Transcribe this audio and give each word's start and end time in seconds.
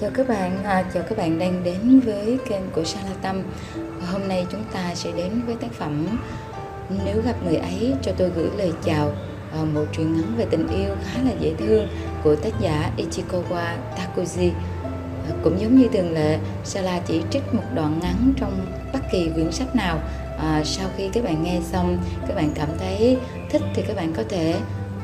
Chào 0.00 0.10
các 0.14 0.28
bạn, 0.28 0.64
à, 0.64 0.84
chào 0.94 1.02
các 1.08 1.18
bạn 1.18 1.38
đang 1.38 1.64
đến 1.64 2.00
với 2.00 2.38
kênh 2.48 2.70
của 2.72 2.84
Sala 2.84 3.10
Tâm. 3.22 3.42
Hôm 4.12 4.28
nay 4.28 4.46
chúng 4.52 4.64
ta 4.72 4.94
sẽ 4.94 5.12
đến 5.16 5.40
với 5.46 5.54
tác 5.54 5.72
phẩm 5.72 6.18
Nếu 7.04 7.22
gặp 7.22 7.34
người 7.44 7.56
ấy 7.56 7.94
cho 8.02 8.12
tôi 8.16 8.30
gửi 8.36 8.48
lời 8.58 8.72
chào, 8.84 9.12
à, 9.52 9.64
một 9.74 9.84
truyện 9.92 10.16
ngắn 10.16 10.34
về 10.36 10.46
tình 10.50 10.68
yêu 10.68 10.94
khá 11.04 11.22
là 11.22 11.30
dễ 11.40 11.54
thương 11.58 11.88
của 12.24 12.36
tác 12.36 12.60
giả 12.60 12.90
Ichikawa 12.96 13.76
Takuji. 13.96 14.50
À, 15.28 15.32
cũng 15.44 15.60
giống 15.60 15.76
như 15.76 15.88
thường 15.92 16.12
lệ, 16.12 16.38
Sala 16.64 17.00
chỉ 17.06 17.22
trích 17.30 17.54
một 17.54 17.64
đoạn 17.74 17.98
ngắn 18.02 18.32
trong 18.36 18.66
bất 18.92 19.00
kỳ 19.12 19.30
quyển 19.34 19.52
sách 19.52 19.76
nào. 19.76 19.98
À, 20.38 20.62
sau 20.64 20.88
khi 20.96 21.08
các 21.12 21.24
bạn 21.24 21.42
nghe 21.42 21.60
xong, 21.72 21.98
các 22.28 22.36
bạn 22.36 22.50
cảm 22.54 22.68
thấy 22.78 23.18
thích 23.50 23.62
thì 23.74 23.82
các 23.88 23.96
bạn 23.96 24.12
có 24.16 24.22
thể 24.28 24.54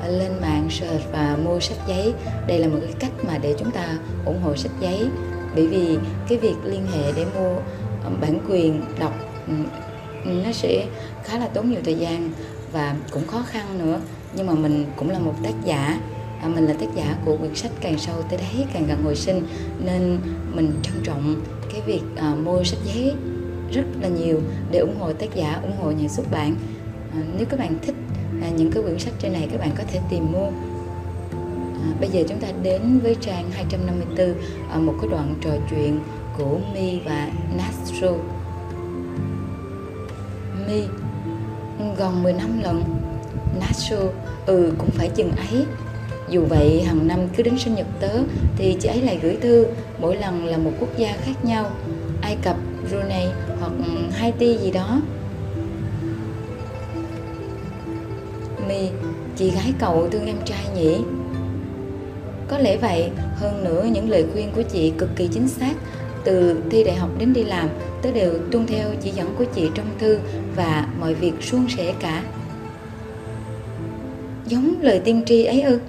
lên 0.08 0.32
mạng 0.40 0.68
search 0.70 1.12
và 1.12 1.36
mua 1.44 1.60
sách 1.60 1.78
giấy. 1.88 2.14
Đây 2.46 2.58
là 2.58 2.68
một 2.68 2.78
cái 2.82 2.94
cách 2.98 3.12
mà 3.26 3.38
để 3.38 3.54
chúng 3.58 3.70
ta 3.70 3.98
ủng 4.24 4.42
hộ 4.42 4.56
sách 4.56 4.72
giấy. 4.80 5.08
Bởi 5.54 5.66
vì 5.66 5.98
cái 6.28 6.38
việc 6.38 6.54
liên 6.64 6.86
hệ 6.86 7.12
để 7.16 7.24
mua 7.24 7.56
ờ, 8.04 8.10
bản 8.20 8.38
quyền 8.48 8.82
đọc 8.98 9.12
ừ, 9.46 9.52
nó 10.24 10.52
sẽ 10.52 10.86
khá 11.24 11.38
là 11.38 11.48
tốn 11.48 11.70
nhiều 11.70 11.80
thời 11.84 11.94
gian 11.94 12.30
và 12.72 12.96
cũng 13.10 13.26
khó 13.26 13.42
khăn 13.46 13.78
nữa. 13.78 14.00
Nhưng 14.34 14.46
mà 14.46 14.54
mình 14.54 14.86
cũng 14.96 15.10
là 15.10 15.18
một 15.18 15.34
tác 15.42 15.54
giả 15.64 16.00
à, 16.42 16.48
mình 16.48 16.66
là 16.66 16.72
tác 16.72 16.86
giả 16.96 17.16
của 17.24 17.36
quyển 17.36 17.54
sách 17.54 17.72
càng 17.80 17.98
sâu 17.98 18.14
tới 18.30 18.38
đấy 18.38 18.66
càng 18.72 18.86
gần 18.86 19.04
hồi 19.04 19.16
sinh. 19.16 19.42
Nên 19.84 20.18
mình 20.54 20.72
trân 20.82 20.94
trọng 21.04 21.42
cái 21.72 21.80
việc 21.86 22.02
à, 22.16 22.34
mua 22.34 22.64
sách 22.64 22.78
giấy 22.84 23.14
rất 23.72 23.84
là 24.00 24.08
nhiều 24.08 24.40
để 24.70 24.78
ủng 24.78 24.96
hộ 24.98 25.12
tác 25.12 25.34
giả 25.34 25.60
ủng 25.62 25.76
hộ 25.82 25.90
nhà 25.90 26.08
xuất 26.08 26.30
bản. 26.30 26.56
À, 27.12 27.20
nếu 27.36 27.46
các 27.46 27.58
bạn 27.58 27.74
thích 27.82 27.94
à, 28.42 28.48
những 28.56 28.72
cái 28.72 28.82
quyển 28.82 28.98
sách 28.98 29.14
trên 29.18 29.32
này 29.32 29.48
các 29.52 29.60
bạn 29.60 29.70
có 29.78 29.84
thể 29.92 30.00
tìm 30.10 30.32
mua. 30.32 30.46
À, 31.82 31.88
bây 32.00 32.08
giờ 32.08 32.22
chúng 32.28 32.38
ta 32.38 32.48
đến 32.62 32.98
với 33.02 33.16
trang 33.20 33.50
254 33.50 34.26
ở 34.26 34.34
à, 34.70 34.78
một 34.78 34.94
cái 35.00 35.10
đoạn 35.10 35.34
trò 35.40 35.50
chuyện 35.70 36.00
của 36.38 36.58
Mi 36.74 37.00
và 37.04 37.28
Nasru 37.56 38.16
Mi 40.68 40.82
gần 41.96 42.22
10 42.22 42.32
năm 42.32 42.62
lần 42.62 42.84
Nasru 43.60 44.10
ừ 44.46 44.72
cũng 44.78 44.90
phải 44.90 45.08
chừng 45.08 45.30
ấy. 45.30 45.66
Dù 46.28 46.44
vậy 46.48 46.82
hàng 46.82 47.08
năm 47.08 47.18
cứ 47.36 47.42
đến 47.42 47.58
sinh 47.58 47.74
nhật 47.74 47.86
tớ 48.00 48.18
thì 48.56 48.76
chị 48.80 48.88
ấy 48.88 49.02
lại 49.02 49.18
gửi 49.22 49.36
thư 49.40 49.66
mỗi 50.00 50.16
lần 50.16 50.46
là 50.46 50.58
một 50.58 50.70
quốc 50.80 50.88
gia 50.96 51.12
khác 51.24 51.44
nhau. 51.44 51.70
Ai 52.20 52.36
Cập, 52.42 52.56
Brunei 52.88 53.26
hoặc 53.60 53.72
Haiti 54.12 54.56
gì 54.56 54.70
đó. 54.70 55.00
My, 58.68 58.88
chị 59.36 59.50
gái 59.50 59.72
cậu 59.78 60.08
thương 60.08 60.26
em 60.26 60.36
trai 60.44 60.64
nhỉ? 60.76 60.96
Có 62.48 62.58
lẽ 62.58 62.76
vậy, 62.76 63.10
hơn 63.36 63.64
nữa 63.64 63.86
những 63.92 64.10
lời 64.10 64.24
khuyên 64.32 64.50
của 64.56 64.62
chị 64.62 64.92
cực 64.98 65.08
kỳ 65.16 65.28
chính 65.32 65.48
xác. 65.48 65.74
Từ 66.24 66.62
thi 66.70 66.84
đại 66.84 66.96
học 66.96 67.10
đến 67.18 67.32
đi 67.32 67.44
làm, 67.44 67.68
tớ 68.02 68.12
đều 68.12 68.38
tuân 68.50 68.66
theo 68.66 68.88
chỉ 69.02 69.10
dẫn 69.10 69.34
của 69.38 69.44
chị 69.54 69.70
trong 69.74 69.86
thư 69.98 70.18
và 70.56 70.88
mọi 71.00 71.14
việc 71.14 71.32
suôn 71.40 71.66
sẻ 71.76 71.94
cả. 72.00 72.22
Giống 74.46 74.74
lời 74.80 75.00
tiên 75.04 75.22
tri 75.26 75.44
ấy 75.44 75.62
ư? 75.62 75.80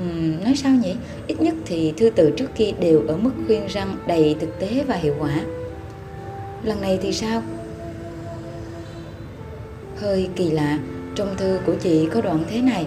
Uhm, 0.00 0.44
nói 0.44 0.56
sao 0.56 0.72
nhỉ? 0.72 0.94
Ít 1.26 1.40
nhất 1.40 1.54
thì 1.66 1.92
thư 1.96 2.10
từ 2.10 2.30
trước 2.30 2.48
kia 2.56 2.72
đều 2.80 3.02
ở 3.08 3.16
mức 3.16 3.30
khuyên 3.46 3.66
răng 3.66 3.96
đầy 4.06 4.36
thực 4.40 4.60
tế 4.60 4.84
và 4.88 4.94
hiệu 4.94 5.14
quả. 5.18 5.40
Lần 6.62 6.80
này 6.80 6.98
thì 7.02 7.12
sao? 7.12 7.42
Hơi 9.96 10.28
kỳ 10.36 10.50
lạ, 10.50 10.78
trong 11.18 11.36
thư 11.36 11.58
của 11.66 11.74
chị 11.82 12.08
có 12.12 12.20
đoạn 12.20 12.44
thế 12.50 12.60
này. 12.60 12.86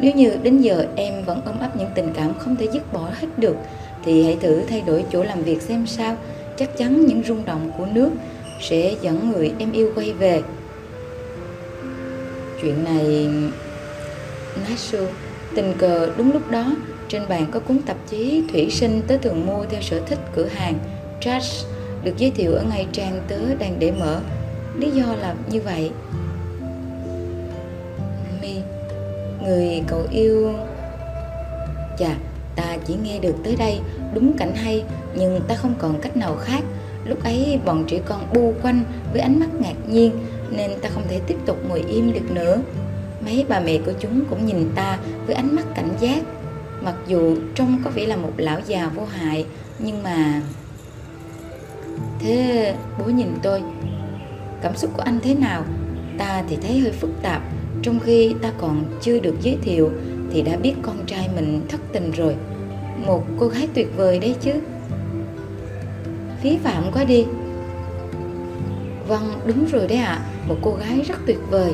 Nếu 0.00 0.12
như 0.12 0.36
đến 0.42 0.58
giờ 0.58 0.86
em 0.96 1.24
vẫn 1.24 1.40
ôm 1.44 1.58
ấp 1.60 1.76
những 1.76 1.90
tình 1.94 2.12
cảm 2.14 2.34
không 2.38 2.56
thể 2.56 2.68
dứt 2.72 2.92
bỏ 2.92 3.08
hết 3.20 3.28
được, 3.36 3.56
Thì 4.04 4.24
hãy 4.24 4.36
thử 4.40 4.60
thay 4.68 4.80
đổi 4.86 5.04
chỗ 5.12 5.22
làm 5.22 5.42
việc 5.42 5.62
xem 5.62 5.86
sao. 5.86 6.16
Chắc 6.56 6.76
chắn 6.78 7.06
những 7.06 7.22
rung 7.22 7.44
động 7.44 7.70
của 7.78 7.86
nước 7.86 8.10
sẽ 8.60 8.94
dẫn 9.00 9.30
người 9.30 9.52
em 9.58 9.72
yêu 9.72 9.92
quay 9.94 10.12
về. 10.12 10.42
Chuyện 12.62 12.84
này... 12.84 13.28
Nasu 14.68 14.98
tình 15.54 15.74
cờ 15.78 16.10
đúng 16.16 16.32
lúc 16.32 16.50
đó, 16.50 16.74
trên 17.08 17.22
bàn 17.28 17.46
có 17.50 17.60
cuốn 17.60 17.78
tạp 17.82 17.96
chí 18.08 18.42
thủy 18.52 18.70
sinh 18.70 19.02
tớ 19.06 19.16
thường 19.16 19.46
mua 19.46 19.64
theo 19.64 19.82
sở 19.82 20.00
thích 20.00 20.18
cửa 20.34 20.46
hàng 20.46 20.74
Trash 21.20 21.66
được 22.04 22.12
giới 22.18 22.30
thiệu 22.30 22.52
ở 22.52 22.64
ngay 22.70 22.86
trang 22.92 23.20
tớ 23.28 23.54
đang 23.58 23.76
để 23.78 23.92
mở. 23.98 24.20
Lý 24.76 24.90
do 24.90 25.14
là 25.20 25.34
như 25.50 25.60
vậy. 25.60 25.90
Người 29.48 29.82
cậu 29.86 30.06
yêu. 30.10 30.52
Chà 31.98 32.14
ta 32.56 32.76
chỉ 32.86 32.94
nghe 33.02 33.18
được 33.18 33.34
tới 33.44 33.56
đây, 33.56 33.80
đúng 34.14 34.36
cảnh 34.38 34.54
hay, 34.54 34.84
nhưng 35.14 35.40
ta 35.48 35.54
không 35.54 35.74
còn 35.78 36.00
cách 36.00 36.16
nào 36.16 36.36
khác. 36.36 36.60
Lúc 37.04 37.24
ấy 37.24 37.60
bọn 37.64 37.84
trẻ 37.88 38.00
con 38.06 38.32
bu 38.32 38.52
quanh 38.62 38.82
với 39.12 39.20
ánh 39.20 39.40
mắt 39.40 39.48
ngạc 39.60 39.74
nhiên, 39.88 40.12
nên 40.50 40.70
ta 40.82 40.88
không 40.88 41.04
thể 41.08 41.20
tiếp 41.26 41.36
tục 41.46 41.56
ngồi 41.68 41.84
im 41.88 42.12
được 42.12 42.30
nữa. 42.30 42.58
Mấy 43.24 43.44
bà 43.48 43.60
mẹ 43.60 43.78
của 43.86 43.92
chúng 44.00 44.24
cũng 44.30 44.46
nhìn 44.46 44.70
ta 44.74 44.98
với 45.26 45.34
ánh 45.34 45.56
mắt 45.56 45.64
cảnh 45.74 45.90
giác. 46.00 46.22
Mặc 46.82 46.94
dù 47.06 47.36
trông 47.54 47.78
có 47.84 47.90
vẻ 47.90 48.06
là 48.06 48.16
một 48.16 48.32
lão 48.36 48.60
già 48.66 48.90
vô 48.94 49.04
hại, 49.04 49.46
nhưng 49.78 50.02
mà 50.02 50.42
thế 52.20 52.74
bố 52.98 53.04
nhìn 53.04 53.28
tôi, 53.42 53.62
cảm 54.62 54.76
xúc 54.76 54.90
của 54.96 55.02
anh 55.02 55.18
thế 55.22 55.34
nào? 55.34 55.64
Ta 56.18 56.42
thì 56.48 56.56
thấy 56.62 56.78
hơi 56.78 56.92
phức 56.92 57.10
tạp 57.22 57.42
trong 57.82 58.00
khi 58.00 58.34
ta 58.42 58.52
còn 58.58 58.84
chưa 59.00 59.18
được 59.18 59.34
giới 59.40 59.58
thiệu 59.62 59.90
thì 60.32 60.42
đã 60.42 60.56
biết 60.56 60.74
con 60.82 60.96
trai 61.06 61.28
mình 61.34 61.60
thất 61.68 61.80
tình 61.92 62.10
rồi. 62.10 62.36
Một 63.06 63.24
cô 63.38 63.48
gái 63.48 63.68
tuyệt 63.74 63.88
vời 63.96 64.18
đấy 64.18 64.34
chứ. 64.40 64.52
Phí 66.40 66.58
phạm 66.64 66.92
quá 66.92 67.04
đi. 67.04 67.24
Vâng 69.08 69.40
đúng 69.46 69.66
rồi 69.72 69.86
đấy 69.88 69.98
ạ. 69.98 70.06
À, 70.06 70.24
một 70.48 70.56
cô 70.62 70.74
gái 70.74 71.00
rất 71.08 71.18
tuyệt 71.26 71.38
vời. 71.50 71.72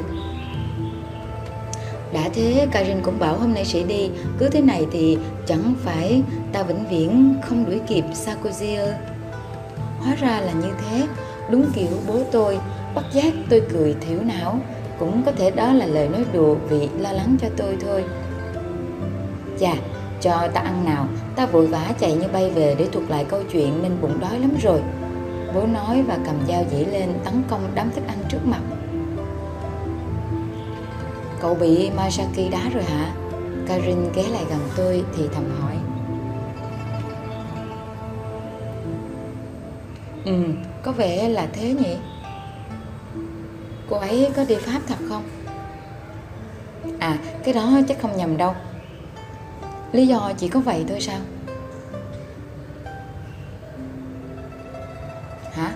Đã 2.13 2.29
thế 2.35 2.67
Karin 2.73 3.01
cũng 3.03 3.19
bảo 3.19 3.39
hôm 3.39 3.55
nay 3.55 3.65
sẽ 3.65 3.83
đi. 3.83 4.11
Cứ 4.39 4.49
thế 4.49 4.61
này 4.61 4.87
thì 4.93 5.19
chẳng 5.47 5.75
phải 5.85 6.23
ta 6.53 6.63
vĩnh 6.63 6.89
viễn 6.91 7.35
không 7.45 7.65
đuổi 7.67 7.81
kịp 7.89 8.05
Sarkozy 8.13 8.79
ư? 8.79 8.93
Hóa 9.99 10.15
ra 10.15 10.41
là 10.41 10.53
như 10.53 10.69
thế. 10.81 11.07
Đúng 11.51 11.67
kiểu 11.75 11.89
bố 12.09 12.21
tôi. 12.33 12.59
Bất 12.95 13.05
giác 13.13 13.35
tôi 13.51 13.63
cười 13.73 13.95
thiểu 14.01 14.19
não 14.23 14.61
cũng 14.99 15.23
có 15.27 15.33
thể 15.33 15.51
đó 15.51 15.73
là 15.73 15.87
lời 15.87 16.09
nói 16.09 16.25
đùa 16.33 16.55
vì 16.69 16.89
lo 16.99 17.13
lắng 17.13 17.37
cho 17.41 17.49
tôi 17.57 17.77
thôi. 17.81 18.05
Chà 19.61 19.75
cho 20.21 20.49
ta 20.55 20.61
ăn 20.61 20.85
nào. 20.85 21.07
Ta 21.37 21.47
vội 21.47 21.67
vã 21.67 21.93
chạy 22.01 22.13
như 22.13 22.29
bay 22.33 22.51
về 22.51 22.75
để 22.79 22.87
thuật 22.93 23.11
lại 23.11 23.25
câu 23.29 23.43
chuyện 23.53 23.83
nên 23.83 23.93
bụng 24.01 24.21
đói 24.21 24.39
lắm 24.39 24.51
rồi. 24.63 24.81
Bố 25.55 25.67
nói 25.67 26.03
và 26.03 26.19
cầm 26.27 26.35
dao 26.49 26.65
dĩ 26.71 26.85
lên 26.85 27.13
tấn 27.25 27.43
công 27.49 27.61
đám 27.75 27.91
thức 27.91 28.05
ăn 28.07 28.19
trước 28.29 28.47
mặt. 28.47 28.61
Cậu 31.41 31.55
bị 31.55 31.91
Masaki 31.97 32.51
đá 32.51 32.71
rồi 32.75 32.83
hả? 32.83 33.13
Karin 33.69 34.13
ghé 34.15 34.23
lại 34.23 34.45
gần 34.51 34.59
tôi 34.77 35.05
thì 35.17 35.25
thầm 35.35 35.45
hỏi. 35.61 35.77
Ừ, 40.25 40.33
có 40.83 40.93
vẻ 40.93 41.29
là 41.29 41.47
thế 41.53 41.73
nhỉ? 41.73 41.97
Cô 43.91 43.97
ấy 43.97 44.29
có 44.37 44.45
đi 44.45 44.55
Pháp 44.55 44.81
thật 44.87 44.99
không? 45.09 45.23
À, 46.99 47.19
cái 47.45 47.55
đó 47.55 47.81
chắc 47.89 48.03
không 48.03 48.17
nhầm 48.17 48.37
đâu. 48.37 48.55
Lý 49.93 50.07
do 50.07 50.33
chỉ 50.39 50.49
có 50.49 50.61
vậy 50.61 50.85
thôi 50.89 51.01
sao? 51.01 51.21
Hả? 55.53 55.75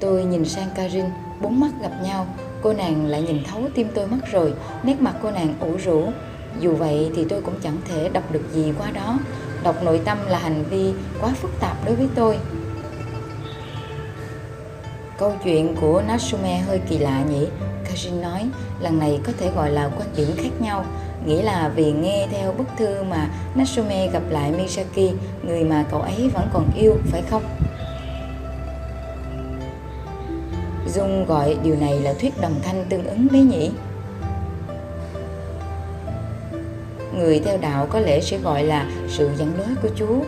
Tôi 0.00 0.24
nhìn 0.24 0.44
sang 0.44 0.68
Karin, 0.74 1.04
bốn 1.40 1.60
mắt 1.60 1.70
gặp 1.82 1.92
nhau, 2.02 2.26
cô 2.62 2.72
nàng 2.72 3.06
lại 3.06 3.22
nhìn 3.22 3.44
thấu 3.44 3.62
tim 3.74 3.88
tôi 3.94 4.06
mất 4.06 4.18
rồi, 4.32 4.54
nét 4.82 5.00
mặt 5.00 5.14
cô 5.22 5.30
nàng 5.30 5.54
ủ 5.60 5.76
rũ. 5.84 6.12
Dù 6.60 6.74
vậy 6.74 7.10
thì 7.16 7.24
tôi 7.28 7.42
cũng 7.42 7.54
chẳng 7.62 7.76
thể 7.88 8.08
đọc 8.08 8.32
được 8.32 8.42
gì 8.52 8.72
qua 8.78 8.90
đó. 8.90 9.18
Đọc 9.62 9.76
nội 9.84 10.00
tâm 10.04 10.18
là 10.28 10.38
hành 10.38 10.64
vi 10.70 10.92
quá 11.20 11.30
phức 11.34 11.50
tạp 11.60 11.76
đối 11.86 11.94
với 11.94 12.08
tôi. 12.14 12.38
Câu 15.18 15.32
chuyện 15.44 15.76
của 15.80 16.02
Natsume 16.08 16.58
hơi 16.58 16.80
kỳ 16.88 16.98
lạ 16.98 17.22
nhỉ? 17.30 17.46
Kajin 17.84 18.20
nói, 18.20 18.48
lần 18.80 18.98
này 18.98 19.20
có 19.24 19.32
thể 19.38 19.50
gọi 19.56 19.70
là 19.70 19.90
quan 19.98 20.08
điểm 20.16 20.28
khác 20.36 20.50
nhau, 20.60 20.84
nghĩa 21.26 21.42
là 21.42 21.72
vì 21.76 21.92
nghe 21.92 22.26
theo 22.30 22.52
bức 22.52 22.66
thư 22.78 23.02
mà 23.02 23.28
Natsume 23.54 24.08
gặp 24.12 24.22
lại 24.30 24.52
Misaki, 24.52 25.14
người 25.42 25.64
mà 25.64 25.84
cậu 25.90 26.00
ấy 26.00 26.30
vẫn 26.34 26.48
còn 26.52 26.70
yêu, 26.76 26.96
phải 27.06 27.22
không? 27.30 27.42
Dung 30.94 31.26
gọi 31.26 31.56
điều 31.62 31.76
này 31.76 32.00
là 32.00 32.14
thuyết 32.20 32.40
đồng 32.40 32.54
thanh 32.62 32.84
tương 32.88 33.06
ứng 33.06 33.28
đấy 33.32 33.42
nhỉ? 33.42 33.70
Người 37.14 37.40
theo 37.44 37.58
đạo 37.58 37.86
có 37.90 38.00
lẽ 38.00 38.20
sẽ 38.20 38.38
gọi 38.38 38.62
là 38.62 38.90
sự 39.08 39.30
dẫn 39.38 39.52
lối 39.58 39.68
của 39.82 39.88
Chúa. 39.96 40.20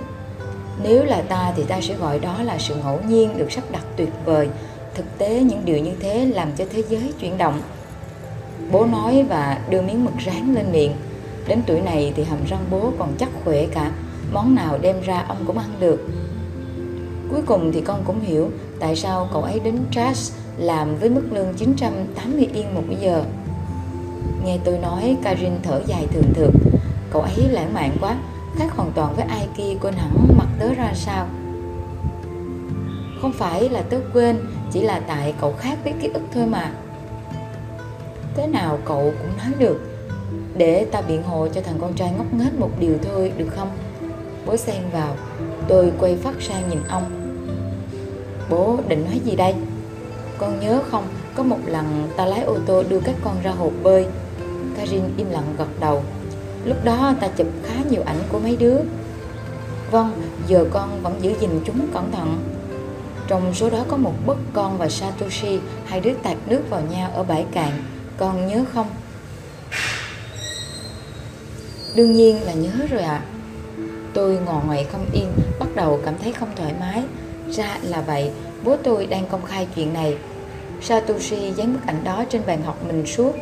Nếu 0.82 1.04
là 1.04 1.22
ta 1.28 1.52
thì 1.56 1.64
ta 1.64 1.80
sẽ 1.80 1.94
gọi 1.94 2.18
đó 2.18 2.42
là 2.42 2.58
sự 2.58 2.74
ngẫu 2.74 3.00
nhiên 3.08 3.38
được 3.38 3.52
sắp 3.52 3.64
đặt 3.70 3.82
tuyệt 3.96 4.08
vời 4.24 4.48
Thực 4.98 5.18
tế 5.18 5.40
những 5.40 5.64
điều 5.64 5.78
như 5.78 5.92
thế 6.00 6.26
làm 6.26 6.48
cho 6.56 6.64
thế 6.70 6.82
giới 6.88 7.12
chuyển 7.20 7.38
động. 7.38 7.60
Bố 8.72 8.86
nói 8.86 9.24
và 9.28 9.58
đưa 9.70 9.82
miếng 9.82 10.04
mực 10.04 10.14
rán 10.26 10.54
lên 10.54 10.72
miệng. 10.72 10.92
Đến 11.48 11.60
tuổi 11.66 11.80
này 11.80 12.12
thì 12.16 12.24
hàm 12.24 12.38
răng 12.48 12.64
bố 12.70 12.92
còn 12.98 13.14
chắc 13.18 13.28
khỏe 13.44 13.66
cả. 13.66 13.92
Món 14.32 14.54
nào 14.54 14.78
đem 14.82 15.00
ra 15.00 15.24
ông 15.28 15.36
cũng 15.46 15.58
ăn 15.58 15.70
được 15.80 16.08
Cuối 17.30 17.42
cùng 17.46 17.72
thì 17.72 17.80
con 17.80 18.02
cũng 18.04 18.20
hiểu 18.20 18.50
Tại 18.80 18.96
sao 18.96 19.28
cậu 19.32 19.42
ấy 19.42 19.60
đến 19.60 19.78
Trash 19.90 20.34
làm 20.56 20.96
với 20.96 21.10
mức 21.10 21.22
lương 21.30 21.54
980 21.54 22.48
yên 22.54 22.74
một 22.74 22.82
giờ 23.00 23.24
Nghe 24.44 24.58
tôi 24.64 24.78
nói, 24.78 25.16
Karin 25.22 25.52
thở 25.62 25.82
dài 25.86 26.06
thường 26.12 26.34
thượt 26.34 26.54
Cậu 27.10 27.22
ấy 27.22 27.48
lãng 27.50 27.74
mạn 27.74 27.96
quá, 28.00 28.16
Khác 28.56 28.76
hoàn 28.76 28.92
toàn 28.92 29.14
với 29.16 29.24
ai 29.24 29.48
kia 29.56 29.76
quên 29.80 29.94
hẳn 29.94 30.10
mặt 30.38 30.48
tớ 30.58 30.74
ra 30.74 30.92
sao 30.94 31.26
Không 33.22 33.32
phải 33.32 33.68
là 33.68 33.82
tớ 33.82 34.00
quên 34.12 34.36
chỉ 34.72 34.82
là 34.82 35.00
tại 35.06 35.34
cậu 35.40 35.54
khác 35.58 35.78
với 35.84 35.92
ký 36.00 36.08
ức 36.14 36.22
thôi 36.32 36.46
mà. 36.46 36.72
Thế 38.34 38.46
nào 38.46 38.78
cậu 38.84 39.12
cũng 39.18 39.36
nói 39.38 39.52
được. 39.58 39.80
Để 40.56 40.86
ta 40.92 41.00
biện 41.00 41.22
hộ 41.22 41.48
cho 41.48 41.60
thằng 41.60 41.78
con 41.80 41.94
trai 41.94 42.10
ngốc 42.10 42.26
nghếch 42.34 42.58
một 42.58 42.70
điều 42.80 42.98
thôi 43.02 43.32
được 43.36 43.48
không? 43.56 43.70
Bố 44.46 44.56
xen 44.56 44.82
vào. 44.92 45.16
Tôi 45.68 45.92
quay 45.98 46.16
phát 46.16 46.34
sang 46.40 46.70
nhìn 46.70 46.78
ông. 46.88 47.04
Bố 48.50 48.78
định 48.88 49.04
nói 49.04 49.20
gì 49.24 49.36
đây? 49.36 49.54
Con 50.38 50.60
nhớ 50.60 50.80
không? 50.90 51.04
Có 51.34 51.42
một 51.42 51.58
lần 51.66 52.08
ta 52.16 52.26
lái 52.26 52.42
ô 52.42 52.56
tô 52.66 52.82
đưa 52.88 53.00
các 53.00 53.14
con 53.24 53.36
ra 53.42 53.50
hồ 53.50 53.70
bơi. 53.82 54.06
Karin 54.76 55.02
im 55.16 55.30
lặng 55.30 55.54
gật 55.58 55.80
đầu. 55.80 56.02
Lúc 56.64 56.84
đó 56.84 57.14
ta 57.20 57.28
chụp 57.28 57.46
khá 57.64 57.74
nhiều 57.90 58.02
ảnh 58.06 58.18
của 58.32 58.38
mấy 58.38 58.56
đứa. 58.56 58.76
Vâng, 59.90 60.12
giờ 60.46 60.66
con 60.70 61.02
vẫn 61.02 61.18
giữ 61.20 61.32
gìn 61.40 61.50
chúng 61.64 61.88
cẩn 61.94 62.12
thận. 62.12 62.38
Trong 63.28 63.54
số 63.54 63.70
đó 63.70 63.84
có 63.88 63.96
một 63.96 64.14
bức 64.26 64.36
con 64.52 64.78
và 64.78 64.88
Satoshi 64.88 65.58
Hai 65.86 66.00
đứa 66.00 66.14
tạt 66.22 66.36
nước 66.46 66.62
vào 66.70 66.82
nhau 66.90 67.10
ở 67.14 67.22
bãi 67.22 67.46
cạn. 67.52 67.70
Con 68.16 68.46
nhớ 68.46 68.64
không? 68.74 68.86
Đương 71.96 72.12
nhiên 72.12 72.42
là 72.42 72.52
nhớ 72.52 72.70
rồi 72.90 73.02
ạ. 73.02 73.22
À. 73.22 73.26
Tôi 74.14 74.38
ngò 74.46 74.62
ngoại 74.66 74.86
không 74.92 75.06
yên 75.12 75.32
Bắt 75.58 75.68
đầu 75.74 76.00
cảm 76.04 76.14
thấy 76.22 76.32
không 76.32 76.48
thoải 76.56 76.72
mái. 76.80 77.02
Ra 77.50 77.78
là 77.82 78.00
vậy 78.00 78.30
Bố 78.64 78.76
tôi 78.76 79.06
đang 79.06 79.26
công 79.26 79.44
khai 79.44 79.68
chuyện 79.74 79.92
này. 79.92 80.16
Satoshi 80.82 81.52
dán 81.56 81.72
bức 81.72 81.86
ảnh 81.86 82.04
đó 82.04 82.24
trên 82.30 82.42
bàn 82.46 82.62
học 82.62 82.76
mình 82.86 83.06
suốt. 83.06 83.32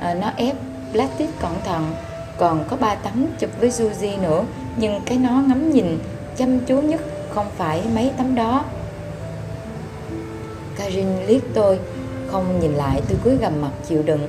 À, 0.00 0.14
Nó 0.14 0.30
ép 0.36 0.56
plastic 0.92 1.28
cẩn 1.40 1.52
thận 1.64 1.92
còn 2.38 2.64
có 2.68 2.76
ba 2.76 2.94
tấm 2.94 3.26
chụp 3.38 3.50
với 3.60 3.70
Suzy 3.70 4.20
nữa. 4.20 4.44
Nhưng 4.76 5.00
cái 5.06 5.18
nó 5.18 5.30
ngắm 5.30 5.70
nhìn 5.70 5.98
chăm 6.36 6.60
chú 6.60 6.80
nhất 6.80 7.00
không 7.30 7.46
phải 7.56 7.82
mấy 7.94 8.10
tấm 8.16 8.34
đó. 8.34 8.64
Karin 10.90 11.26
liếc 11.26 11.42
tôi, 11.54 11.78
không 12.26 12.60
nhìn 12.60 12.72
lại 12.72 13.02
tôi 13.08 13.18
cúi 13.24 13.36
gầm 13.36 13.62
mặt 13.62 13.70
chịu 13.88 14.02
đựng 14.02 14.28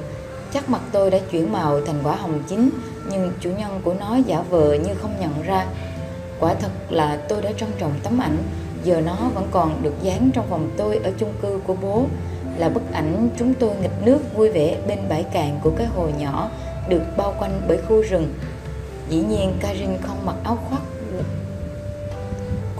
chắc 0.53 0.69
mặt 0.69 0.81
tôi 0.91 1.11
đã 1.11 1.19
chuyển 1.31 1.51
màu 1.51 1.81
thành 1.85 1.99
quả 2.03 2.15
hồng 2.15 2.43
chín 2.47 2.69
nhưng 3.11 3.31
chủ 3.39 3.49
nhân 3.49 3.81
của 3.83 3.93
nó 3.99 4.15
giả 4.15 4.43
vờ 4.49 4.73
như 4.73 4.93
không 5.01 5.15
nhận 5.19 5.43
ra 5.43 5.65
quả 6.39 6.53
thật 6.53 6.69
là 6.89 7.19
tôi 7.29 7.41
đã 7.41 7.51
trân 7.57 7.69
trọng 7.77 7.93
tấm 8.03 8.21
ảnh, 8.21 8.37
giờ 8.83 9.01
nó 9.01 9.15
vẫn 9.33 9.47
còn 9.51 9.83
được 9.83 9.93
dán 10.01 10.29
trong 10.33 10.45
phòng 10.49 10.71
tôi 10.77 10.97
ở 10.97 11.11
chung 11.17 11.33
cư 11.41 11.59
của 11.67 11.75
bố 11.81 12.05
là 12.57 12.69
bức 12.69 12.93
ảnh 12.93 13.29
chúng 13.37 13.53
tôi 13.53 13.75
nghịch 13.81 14.05
nước 14.05 14.19
vui 14.35 14.49
vẻ 14.49 14.77
bên 14.87 14.99
bãi 15.09 15.23
cạn 15.23 15.59
của 15.63 15.71
cái 15.77 15.87
hồ 15.87 16.09
nhỏ, 16.19 16.49
được 16.89 17.01
bao 17.17 17.35
quanh 17.39 17.61
bởi 17.67 17.77
khu 17.77 18.01
rừng. 18.01 18.33
Dĩ 19.09 19.23
nhiên 19.29 19.53
Karin 19.59 19.97
không 20.01 20.25
mặc 20.25 20.35
áo 20.43 20.57
khoác. 20.69 20.81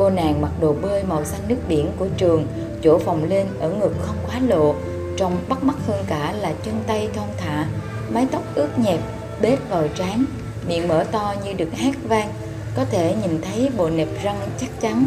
Cô 0.02 0.10
nàng 0.10 0.42
mặc 0.42 0.52
đồ 0.62 0.76
bơi 0.82 1.04
màu 1.04 1.26
xanh 1.26 1.42
nước 1.48 1.56
biển 1.68 1.92
của 2.00 2.08
trường, 2.18 2.48
chỗ 2.84 3.00
phòng 3.00 3.30
lên 3.30 3.48
ở 3.60 3.70
ngực 3.70 3.94
không 4.02 4.16
quá 4.28 4.40
lộ, 4.48 4.76
trông 5.18 5.38
bắt 5.50 5.64
mắt 5.64 5.76
hơn 5.88 6.04
cả 6.08 6.34
là 6.42 6.54
chân 6.66 6.74
tay 6.88 7.10
thon 7.16 7.28
thả, 7.38 7.68
mái 8.10 8.28
tóc 8.32 8.44
ướt 8.56 8.80
nhẹp, 8.80 9.00
bết 9.42 9.60
vào 9.70 9.88
trán, 9.96 10.26
miệng 10.68 10.88
mở 10.88 11.04
to 11.12 11.34
như 11.46 11.54
được 11.54 11.74
hát 11.74 11.96
vang, 12.04 12.30
có 12.76 12.86
thể 12.86 13.16
nhìn 13.22 13.42
thấy 13.42 13.70
bộ 13.78 13.90
nẹp 13.90 14.08
răng 14.24 14.40
chắc 14.60 14.82
chắn. 14.82 15.06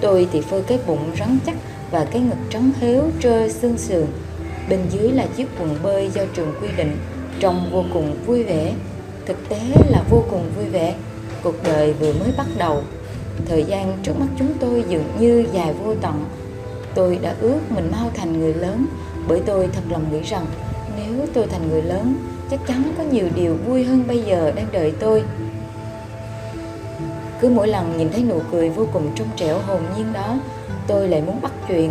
Tôi 0.00 0.28
thì 0.32 0.40
phơi 0.40 0.62
cái 0.62 0.78
bụng 0.86 1.10
rắn 1.18 1.38
chắc 1.46 1.56
và 1.90 2.04
cái 2.04 2.22
ngực 2.22 2.50
trắng 2.50 2.70
héo 2.80 3.02
trơ 3.20 3.48
xương 3.48 3.78
sườn. 3.78 4.06
Bên 4.68 4.80
dưới 4.90 5.12
là 5.12 5.26
chiếc 5.36 5.46
quần 5.60 5.76
bơi 5.82 6.10
do 6.10 6.22
trường 6.34 6.54
quy 6.62 6.68
định 6.76 6.96
trông 7.40 7.70
vô 7.72 7.84
cùng 7.92 8.16
vui 8.26 8.42
vẻ. 8.42 8.72
Thực 9.26 9.48
tế 9.48 9.60
là 9.88 10.02
vô 10.10 10.24
cùng 10.30 10.50
vui 10.56 10.64
vẻ. 10.64 10.94
Cuộc 11.42 11.62
đời 11.64 11.92
vừa 11.92 12.12
mới 12.12 12.32
bắt 12.36 12.46
đầu 12.58 12.82
thời 13.46 13.64
gian 13.64 13.98
trước 14.02 14.12
mắt 14.20 14.26
chúng 14.38 14.52
tôi 14.60 14.84
dường 14.88 15.04
như 15.20 15.44
dài 15.52 15.74
vô 15.84 15.94
tận. 16.00 16.24
Tôi 16.94 17.18
đã 17.22 17.34
ước 17.40 17.58
mình 17.70 17.90
mau 17.92 18.10
thành 18.14 18.40
người 18.40 18.54
lớn, 18.54 18.86
bởi 19.28 19.40
tôi 19.46 19.68
thật 19.72 19.82
lòng 19.90 20.12
nghĩ 20.12 20.20
rằng 20.22 20.46
nếu 20.96 21.26
tôi 21.34 21.46
thành 21.46 21.68
người 21.70 21.82
lớn, 21.82 22.14
chắc 22.50 22.60
chắn 22.66 22.82
có 22.98 23.04
nhiều 23.04 23.28
điều 23.36 23.56
vui 23.66 23.84
hơn 23.84 24.04
bây 24.08 24.22
giờ 24.22 24.52
đang 24.56 24.66
đợi 24.72 24.92
tôi. 25.00 25.22
Cứ 27.40 27.48
mỗi 27.48 27.68
lần 27.68 27.98
nhìn 27.98 28.10
thấy 28.12 28.22
nụ 28.22 28.40
cười 28.52 28.68
vô 28.68 28.86
cùng 28.92 29.10
trong 29.14 29.28
trẻo 29.36 29.58
hồn 29.58 29.80
nhiên 29.96 30.12
đó, 30.12 30.36
tôi 30.86 31.08
lại 31.08 31.22
muốn 31.26 31.40
bắt 31.42 31.52
chuyện. 31.68 31.90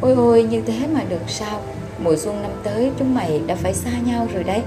Ôi 0.00 0.14
ôi, 0.16 0.42
như 0.42 0.60
thế 0.60 0.86
mà 0.94 1.00
được 1.08 1.20
sao? 1.28 1.60
Mùa 1.98 2.16
xuân 2.16 2.42
năm 2.42 2.50
tới, 2.62 2.90
chúng 2.98 3.14
mày 3.14 3.40
đã 3.46 3.54
phải 3.54 3.74
xa 3.74 3.90
nhau 4.06 4.26
rồi 4.34 4.44
đấy 4.44 4.62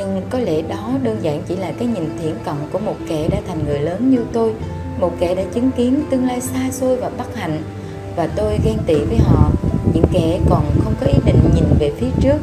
nhưng 0.00 0.22
có 0.30 0.38
lẽ 0.38 0.62
đó 0.62 0.90
đơn 1.02 1.18
giản 1.22 1.42
chỉ 1.48 1.56
là 1.56 1.72
cái 1.78 1.88
nhìn 1.88 2.18
thiển 2.22 2.34
cận 2.44 2.54
của 2.72 2.78
một 2.78 2.96
kẻ 3.08 3.28
đã 3.28 3.40
thành 3.48 3.64
người 3.64 3.80
lớn 3.80 4.10
như 4.10 4.24
tôi, 4.32 4.54
một 5.00 5.12
kẻ 5.20 5.34
đã 5.34 5.42
chứng 5.54 5.70
kiến 5.70 6.02
tương 6.10 6.26
lai 6.26 6.40
xa 6.40 6.70
xôi 6.70 6.96
và 6.96 7.10
bất 7.18 7.36
hạnh. 7.36 7.62
Và 8.16 8.28
tôi 8.36 8.58
ghen 8.64 8.78
tị 8.86 8.94
với 8.94 9.18
họ, 9.18 9.50
những 9.94 10.04
kẻ 10.12 10.40
còn 10.50 10.64
không 10.84 10.94
có 11.00 11.06
ý 11.06 11.18
định 11.26 11.40
nhìn 11.54 11.64
về 11.78 11.92
phía 11.98 12.06
trước. 12.20 12.38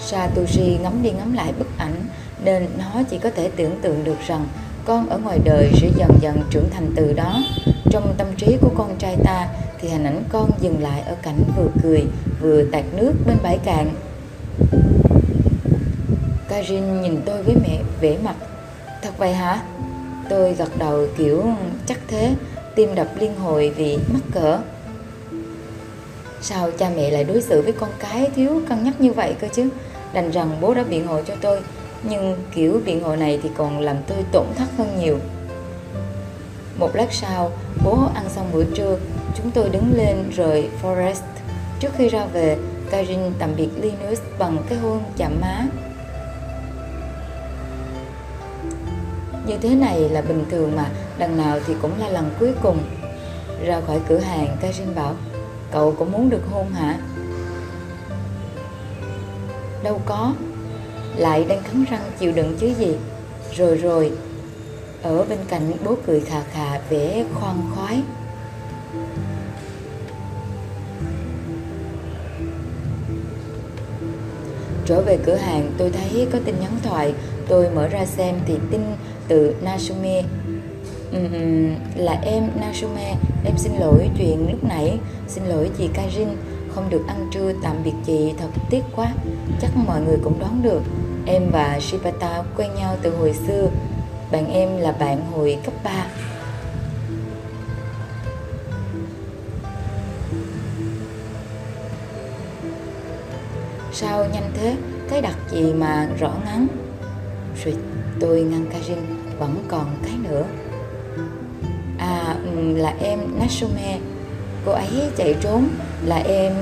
Satoshi 0.00 0.78
ngắm 0.82 1.02
đi 1.02 1.10
ngắm 1.10 1.32
lại 1.32 1.52
bức 1.58 1.78
ảnh, 1.78 1.94
nên 2.44 2.66
nó 2.78 3.02
chỉ 3.10 3.18
có 3.18 3.30
thể 3.30 3.50
tưởng 3.56 3.80
tượng 3.82 4.04
được 4.04 4.16
rằng 4.26 4.46
con 4.84 5.08
ở 5.08 5.18
ngoài 5.18 5.38
đời 5.44 5.70
sẽ 5.80 5.88
dần 5.96 6.10
dần 6.20 6.42
trưởng 6.50 6.70
thành 6.70 6.92
từ 6.96 7.12
đó. 7.12 7.42
Trong 7.90 8.14
tâm 8.18 8.26
trí 8.36 8.56
của 8.60 8.70
con 8.76 8.96
trai 8.98 9.16
ta 9.24 9.48
thì 9.80 9.88
hình 9.88 10.04
ảnh 10.04 10.24
con 10.28 10.50
dừng 10.60 10.82
lại 10.82 11.00
ở 11.00 11.16
cảnh 11.22 11.42
vừa 11.56 11.68
cười, 11.82 12.04
vừa 12.40 12.64
tạt 12.72 12.84
nước 12.96 13.12
bên 13.26 13.36
bãi 13.42 13.58
cạn. 13.64 13.90
Karin 16.48 17.02
nhìn 17.02 17.20
tôi 17.26 17.42
với 17.42 17.56
mẹ, 17.62 17.82
vẻ 18.00 18.18
mặt, 18.24 18.34
Thật 19.02 19.18
vậy 19.18 19.34
hả? 19.34 19.62
Tôi 20.28 20.54
gật 20.54 20.78
đầu 20.78 21.06
kiểu, 21.16 21.44
chắc 21.86 21.98
thế. 22.08 22.34
Tim 22.74 22.94
đập 22.94 23.08
liên 23.18 23.36
hồi 23.36 23.72
vì 23.76 23.98
mắc 24.12 24.22
cỡ. 24.32 24.58
Sao 26.40 26.70
cha 26.78 26.90
mẹ 26.96 27.10
lại 27.10 27.24
đối 27.24 27.42
xử 27.42 27.62
với 27.62 27.72
con 27.72 27.90
cái 27.98 28.30
thiếu 28.36 28.60
cân 28.68 28.84
nhắc 28.84 29.00
như 29.00 29.12
vậy 29.12 29.34
cơ 29.40 29.48
chứ? 29.52 29.68
Đành 30.12 30.30
rằng 30.30 30.56
bố 30.60 30.74
đã 30.74 30.84
biện 30.84 31.06
hộ 31.06 31.22
cho 31.22 31.34
tôi 31.40 31.60
nhưng 32.02 32.36
kiểu 32.54 32.80
biện 32.84 33.02
hộ 33.02 33.16
này 33.16 33.40
thì 33.42 33.50
còn 33.56 33.80
làm 33.80 33.96
tôi 34.06 34.18
tổn 34.32 34.46
thất 34.56 34.68
hơn 34.78 35.00
nhiều. 35.00 35.18
Một 36.78 36.90
lát 36.94 37.12
sau, 37.12 37.50
bố 37.84 38.08
ăn 38.14 38.28
xong 38.28 38.50
bữa 38.52 38.64
trưa, 38.64 38.98
chúng 39.34 39.50
tôi 39.50 39.68
đứng 39.68 39.92
lên 39.96 40.30
rời 40.36 40.68
Forest. 40.82 41.22
Trước 41.80 41.88
khi 41.96 42.08
ra 42.08 42.24
về, 42.24 42.56
Karin 42.90 43.32
tạm 43.38 43.50
biệt 43.56 43.68
Linus 43.80 44.20
bằng 44.38 44.58
cái 44.68 44.78
hôn 44.78 45.02
chạm 45.16 45.40
má. 45.40 45.66
Như 49.46 49.58
thế 49.58 49.74
này 49.74 50.08
là 50.08 50.20
bình 50.22 50.44
thường 50.50 50.76
mà, 50.76 50.86
đằng 51.18 51.36
nào 51.36 51.58
thì 51.66 51.74
cũng 51.82 51.98
là 51.98 52.08
lần 52.08 52.30
cuối 52.40 52.52
cùng. 52.62 52.78
Ra 53.64 53.80
khỏi 53.86 54.00
cửa 54.08 54.18
hàng, 54.18 54.56
Karin 54.60 54.94
bảo, 54.94 55.14
cậu 55.72 55.94
cũng 55.98 56.12
muốn 56.12 56.30
được 56.30 56.42
hôn 56.50 56.70
hả? 56.72 56.98
Đâu 59.82 60.00
có 60.06 60.32
lại 61.16 61.44
đang 61.48 61.62
cắn 61.62 61.84
răng 61.90 62.10
chịu 62.18 62.32
đựng 62.32 62.56
chứ 62.60 62.74
gì. 62.78 62.96
Rồi 63.54 63.76
rồi 63.76 64.12
ở 65.02 65.24
bên 65.24 65.38
cạnh 65.48 65.72
bố 65.84 65.94
cười 66.06 66.20
khà 66.20 66.42
khà 66.52 66.78
vẻ 66.90 67.24
khoan 67.34 67.56
khoái. 67.74 68.02
Trở 74.86 75.00
về 75.00 75.18
cửa 75.26 75.34
hàng 75.34 75.70
tôi 75.78 75.90
thấy 75.90 76.26
có 76.32 76.38
tin 76.44 76.54
nhắn 76.60 76.72
thoại. 76.82 77.14
Tôi 77.48 77.70
mở 77.70 77.88
ra 77.88 78.06
xem 78.06 78.34
thì 78.46 78.54
tin 78.70 78.80
từ 79.28 79.54
Nasume. 79.62 80.22
Uhm, 81.16 81.74
là 81.96 82.12
em 82.12 82.48
Nasume. 82.60 83.14
Em 83.44 83.58
xin 83.58 83.72
lỗi 83.80 84.10
chuyện 84.18 84.50
lúc 84.50 84.64
nãy. 84.64 84.98
Xin 85.28 85.44
lỗi 85.44 85.70
chị 85.78 85.88
Karin 85.94 86.28
không 86.74 86.90
được 86.90 87.02
ăn 87.08 87.28
trưa, 87.30 87.52
tạm 87.62 87.76
biệt 87.84 87.94
chị. 88.04 88.34
Thật 88.38 88.48
tiếc 88.70 88.82
quá. 88.96 89.12
Chắc 89.60 89.70
mọi 89.76 90.00
người 90.00 90.16
cũng 90.24 90.38
đoán 90.38 90.62
được. 90.62 90.82
Em 91.26 91.42
và 91.52 91.80
Shibata 91.80 92.42
quen 92.56 92.74
nhau 92.74 92.96
từ 93.02 93.16
hồi 93.16 93.34
xưa. 93.46 93.70
Bạn 94.32 94.52
em 94.52 94.76
là 94.76 94.92
bạn 94.92 95.20
hồi 95.32 95.58
cấp 95.64 95.74
3 95.84 96.06
sao 104.02 104.24
nhanh 104.32 104.50
thế? 104.54 104.76
Cái 105.08 105.20
đặc 105.22 105.36
gì 105.50 105.72
mà 105.72 106.08
rõ 106.20 106.30
ngắn? 106.44 106.66
Rồi 107.64 107.74
tôi 108.20 108.40
ngăn 108.40 108.66
Karin, 108.72 108.98
vẫn 109.38 109.64
còn 109.68 109.86
cái 110.02 110.12
nữa. 110.22 110.44
À 111.98 112.36
ừ, 112.44 112.76
là 112.76 112.94
em, 113.00 113.18
Natsume 113.38 113.98
cô 114.64 114.72
ấy 114.72 114.88
chạy 115.16 115.34
trốn 115.40 115.68
là 116.04 116.16
em 116.16 116.52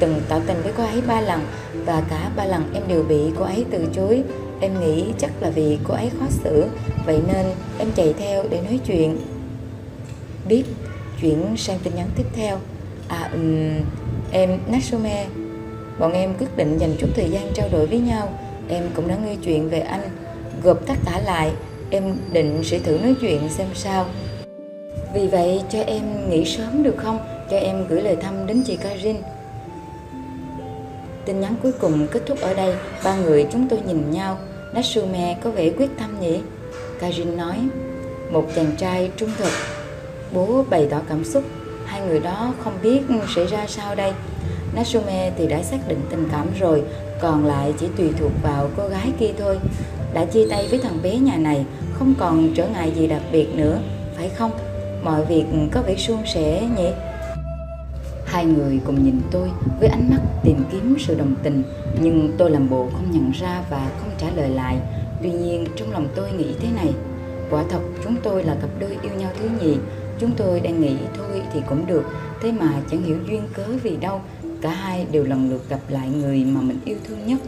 từng 0.00 0.20
tỏ 0.28 0.38
tình 0.46 0.62
với 0.62 0.72
cô 0.76 0.82
ấy 0.82 1.02
ba 1.06 1.20
lần 1.20 1.40
và 1.84 2.02
cả 2.10 2.30
ba 2.36 2.44
lần 2.44 2.70
em 2.74 2.82
đều 2.88 3.02
bị 3.02 3.20
cô 3.38 3.44
ấy 3.44 3.64
từ 3.70 3.86
chối. 3.94 4.22
Em 4.60 4.80
nghĩ 4.80 5.04
chắc 5.18 5.30
là 5.40 5.50
vì 5.50 5.78
cô 5.84 5.94
ấy 5.94 6.10
khó 6.20 6.26
xử 6.30 6.64
vậy 7.06 7.20
nên 7.32 7.46
em 7.78 7.88
chạy 7.94 8.14
theo 8.18 8.44
để 8.50 8.60
nói 8.60 8.80
chuyện. 8.86 9.16
Biết 10.48 10.64
chuyển 11.20 11.56
sang 11.56 11.78
tin 11.82 11.94
nhắn 11.94 12.08
tiếp 12.16 12.26
theo. 12.34 12.58
À 13.08 13.30
um, 13.32 13.74
em 14.32 14.58
Natsume 14.66 15.26
bọn 15.98 16.12
em 16.12 16.34
quyết 16.38 16.56
định 16.56 16.78
dành 16.78 16.96
chút 16.98 17.08
thời 17.16 17.30
gian 17.30 17.52
trao 17.54 17.68
đổi 17.72 17.86
với 17.86 17.98
nhau. 17.98 18.28
Em 18.68 18.82
cũng 18.94 19.08
đã 19.08 19.16
nghe 19.24 19.36
chuyện 19.44 19.68
về 19.68 19.80
anh. 19.80 20.10
Gộp 20.62 20.86
tất 20.86 20.94
cả 21.04 21.20
lại 21.24 21.52
em 21.90 22.16
định 22.32 22.60
sẽ 22.64 22.78
thử 22.78 22.98
nói 23.02 23.14
chuyện 23.20 23.48
xem 23.48 23.66
sao. 23.74 24.06
Vì 25.14 25.26
vậy 25.26 25.62
cho 25.70 25.78
em 25.78 26.30
nghỉ 26.30 26.44
sớm 26.44 26.82
được 26.82 26.96
không? 26.96 27.37
Cho 27.50 27.56
em 27.56 27.86
gửi 27.88 28.02
lời 28.02 28.16
thăm 28.16 28.46
đến 28.46 28.62
chị 28.66 28.76
Karin. 28.76 29.16
Tin 31.24 31.40
nhắn 31.40 31.54
cuối 31.62 31.72
cùng 31.72 32.06
kết 32.10 32.20
thúc 32.26 32.40
ở 32.40 32.54
đây, 32.54 32.74
ba 33.04 33.16
người 33.16 33.46
chúng 33.52 33.68
tôi 33.68 33.80
nhìn 33.86 34.10
nhau. 34.10 34.38
Natsume 34.74 35.36
có 35.42 35.50
vẻ 35.50 35.70
quyết 35.70 35.90
tâm 35.98 36.20
nhỉ? 36.20 36.40
Karin 37.00 37.36
nói, 37.36 37.56
một 38.30 38.46
chàng 38.54 38.72
trai 38.78 39.10
trung 39.16 39.30
thực. 39.38 39.52
Bố 40.32 40.64
bày 40.70 40.86
tỏ 40.90 41.00
cảm 41.08 41.24
xúc. 41.24 41.44
Hai 41.86 42.00
người 42.00 42.20
đó 42.20 42.54
không 42.58 42.78
biết 42.82 43.00
sẽ 43.36 43.46
ra 43.46 43.66
sao 43.66 43.94
đây. 43.94 44.12
Natsume 44.74 45.32
thì 45.38 45.46
đã 45.46 45.62
xác 45.62 45.78
định 45.88 46.00
tình 46.10 46.28
cảm 46.32 46.46
rồi, 46.60 46.82
còn 47.20 47.44
lại 47.44 47.74
chỉ 47.78 47.86
tùy 47.96 48.10
thuộc 48.18 48.32
vào 48.42 48.70
cô 48.76 48.88
gái 48.88 49.12
kia 49.18 49.30
thôi. 49.38 49.58
Đã 50.14 50.24
chia 50.24 50.46
tay 50.50 50.66
với 50.70 50.78
thằng 50.78 50.98
bé 51.02 51.16
nhà 51.16 51.36
này, 51.36 51.64
không 51.92 52.14
còn 52.18 52.54
trở 52.54 52.68
ngại 52.68 52.92
gì 52.96 53.06
đặc 53.06 53.22
biệt 53.32 53.46
nữa, 53.54 53.78
phải 54.16 54.28
không? 54.28 54.50
Mọi 55.02 55.24
việc 55.24 55.44
có 55.72 55.82
vẻ 55.82 55.96
suôn 55.96 56.18
sẻ 56.26 56.68
nhỉ? 56.76 56.88
Hai 58.28 58.44
người 58.44 58.80
cùng 58.84 59.04
nhìn 59.04 59.20
tôi 59.30 59.50
với 59.80 59.88
ánh 59.88 60.10
mắt 60.10 60.20
tìm 60.44 60.56
kiếm 60.72 60.96
sự 60.98 61.14
đồng 61.18 61.34
tình, 61.42 61.62
nhưng 62.00 62.32
tôi 62.38 62.50
làm 62.50 62.70
bộ 62.70 62.88
không 62.92 63.10
nhận 63.10 63.30
ra 63.30 63.62
và 63.70 63.90
không 64.00 64.10
trả 64.18 64.26
lời 64.36 64.50
lại. 64.50 64.76
Tuy 65.22 65.30
nhiên, 65.30 65.66
trong 65.76 65.92
lòng 65.92 66.08
tôi 66.14 66.32
nghĩ 66.32 66.46
thế 66.60 66.68
này, 66.76 66.94
quả 67.50 67.64
thật, 67.70 67.80
chúng 68.04 68.16
tôi 68.22 68.44
là 68.44 68.54
cặp 68.60 68.70
đôi 68.80 68.90
yêu 69.02 69.12
nhau 69.18 69.30
thứ 69.40 69.48
nhì. 69.60 69.76
Chúng 70.18 70.30
tôi 70.36 70.60
đang 70.60 70.80
nghĩ 70.80 70.96
thôi 71.16 71.42
thì 71.52 71.60
cũng 71.68 71.86
được, 71.86 72.04
thế 72.42 72.52
mà 72.52 72.72
chẳng 72.90 73.02
hiểu 73.02 73.16
duyên 73.28 73.42
cớ 73.54 73.64
vì 73.82 73.96
đâu. 73.96 74.20
Cả 74.60 74.70
hai 74.70 75.06
đều 75.12 75.24
lần 75.24 75.50
lượt 75.50 75.68
gặp 75.68 75.80
lại 75.88 76.08
người 76.08 76.44
mà 76.44 76.60
mình 76.60 76.78
yêu 76.84 76.96
thương 77.04 77.26
nhất. 77.26 77.38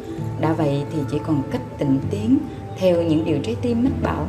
Đã 0.41 0.53
vậy 0.53 0.83
thì 0.93 0.99
chỉ 1.11 1.19
còn 1.27 1.43
cách 1.51 1.63
tịnh 1.79 1.99
tiến, 2.11 2.39
theo 2.79 3.03
những 3.03 3.25
điều 3.25 3.39
trái 3.43 3.57
tim 3.63 3.85
mách 3.85 4.03
bảo. 4.03 4.27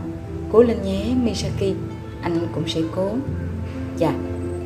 Cố 0.51 0.63
lên 0.63 0.77
nhé, 0.83 1.05
misaki, 1.23 1.75
anh 2.21 2.47
cũng 2.55 2.67
sẽ 2.67 2.81
cố. 2.95 3.09
Dạ 3.97 4.13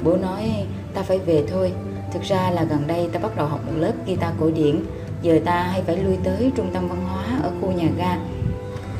bố 0.04 0.18
nói 0.18 0.66
ta 0.96 1.02
phải 1.02 1.20
về 1.20 1.44
thôi. 1.52 1.72
Thực 2.14 2.22
ra 2.24 2.52
là 2.52 2.64
gần 2.64 2.88
đây 2.88 3.10
ta 3.14 3.20
bắt 3.20 3.36
đầu 3.38 3.48
học 3.48 3.60
một 3.66 3.74
lớp 3.78 3.94
guitar 4.06 4.34
cổ 4.40 4.50
điển. 4.52 4.80
Giờ 5.22 5.40
ta 5.46 5.64
hay 5.64 5.82
phải 5.82 5.98
lui 5.98 6.18
tới 6.24 6.52
trung 6.56 6.70
tâm 6.74 6.88
văn 6.88 7.06
hóa 7.06 7.24
ở 7.44 7.52
khu 7.62 7.72
nhà 7.72 7.88
ga. 7.98 8.18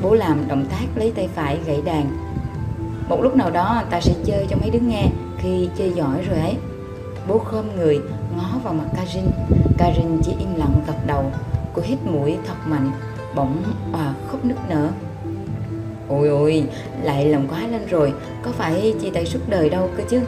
Bố 0.02 0.14
làm 0.14 0.48
động 0.48 0.64
tác 0.70 0.86
lấy 0.96 1.12
tay 1.16 1.28
phải 1.34 1.58
gãy 1.66 1.82
đàn. 1.84 2.06
Một 3.08 3.22
lúc 3.22 3.36
nào 3.36 3.50
đó 3.50 3.82
ta 3.90 4.00
sẽ 4.00 4.14
chơi 4.24 4.46
cho 4.50 4.56
mấy 4.56 4.70
đứa 4.70 4.78
nghe 4.78 5.08
khi 5.38 5.68
chơi 5.78 5.92
giỏi 5.92 6.22
rồi 6.28 6.38
ấy. 6.38 6.54
Bố 7.28 7.38
khom 7.38 7.64
người, 7.76 8.00
ngó 8.36 8.58
vào 8.64 8.74
mặt 8.74 8.86
Karin. 8.96 9.24
Karin 9.78 10.22
chỉ 10.22 10.32
im 10.38 10.54
lặng 10.56 10.82
gật 10.86 11.06
đầu. 11.06 11.32
Cô 11.74 11.82
hít 11.84 11.98
mũi 12.04 12.36
thật 12.46 12.54
mạnh, 12.66 12.90
bỗng 13.34 13.62
à 13.92 14.14
khóc 14.28 14.44
nức 14.44 14.56
nở. 14.68 14.88
Ôi 16.08 16.28
ôi, 16.28 16.64
lại 17.02 17.26
lòng 17.26 17.48
quá 17.48 17.66
lên 17.66 17.86
rồi. 17.90 18.12
Có 18.42 18.50
phải 18.52 18.94
chia 19.00 19.10
tay 19.10 19.26
suốt 19.26 19.40
đời 19.48 19.68
đâu 19.68 19.90
cơ 19.96 20.02
chứ? 20.08 20.20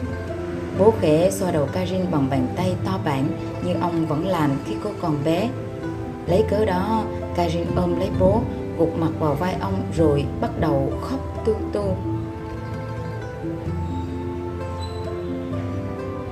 Bố 0.79 0.93
khẽ 1.01 1.31
xoa 1.31 1.51
đầu 1.51 1.67
Karin 1.73 2.11
bằng 2.11 2.29
bàn 2.29 2.47
tay 2.55 2.75
to 2.85 2.99
bản 3.05 3.27
như 3.63 3.73
ông 3.81 4.05
vẫn 4.05 4.27
làm 4.27 4.51
khi 4.65 4.75
cô 4.83 4.89
còn 5.01 5.17
bé. 5.25 5.49
Lấy 6.27 6.43
cớ 6.49 6.65
đó, 6.65 7.03
Karin 7.35 7.67
ôm 7.75 7.99
lấy 7.99 8.09
bố, 8.19 8.41
gục 8.77 8.97
mặt 8.97 9.11
vào 9.19 9.33
vai 9.35 9.55
ông 9.59 9.81
rồi 9.97 10.25
bắt 10.41 10.51
đầu 10.59 10.93
khóc 11.01 11.43
tu 11.45 11.53
tu. 11.73 11.97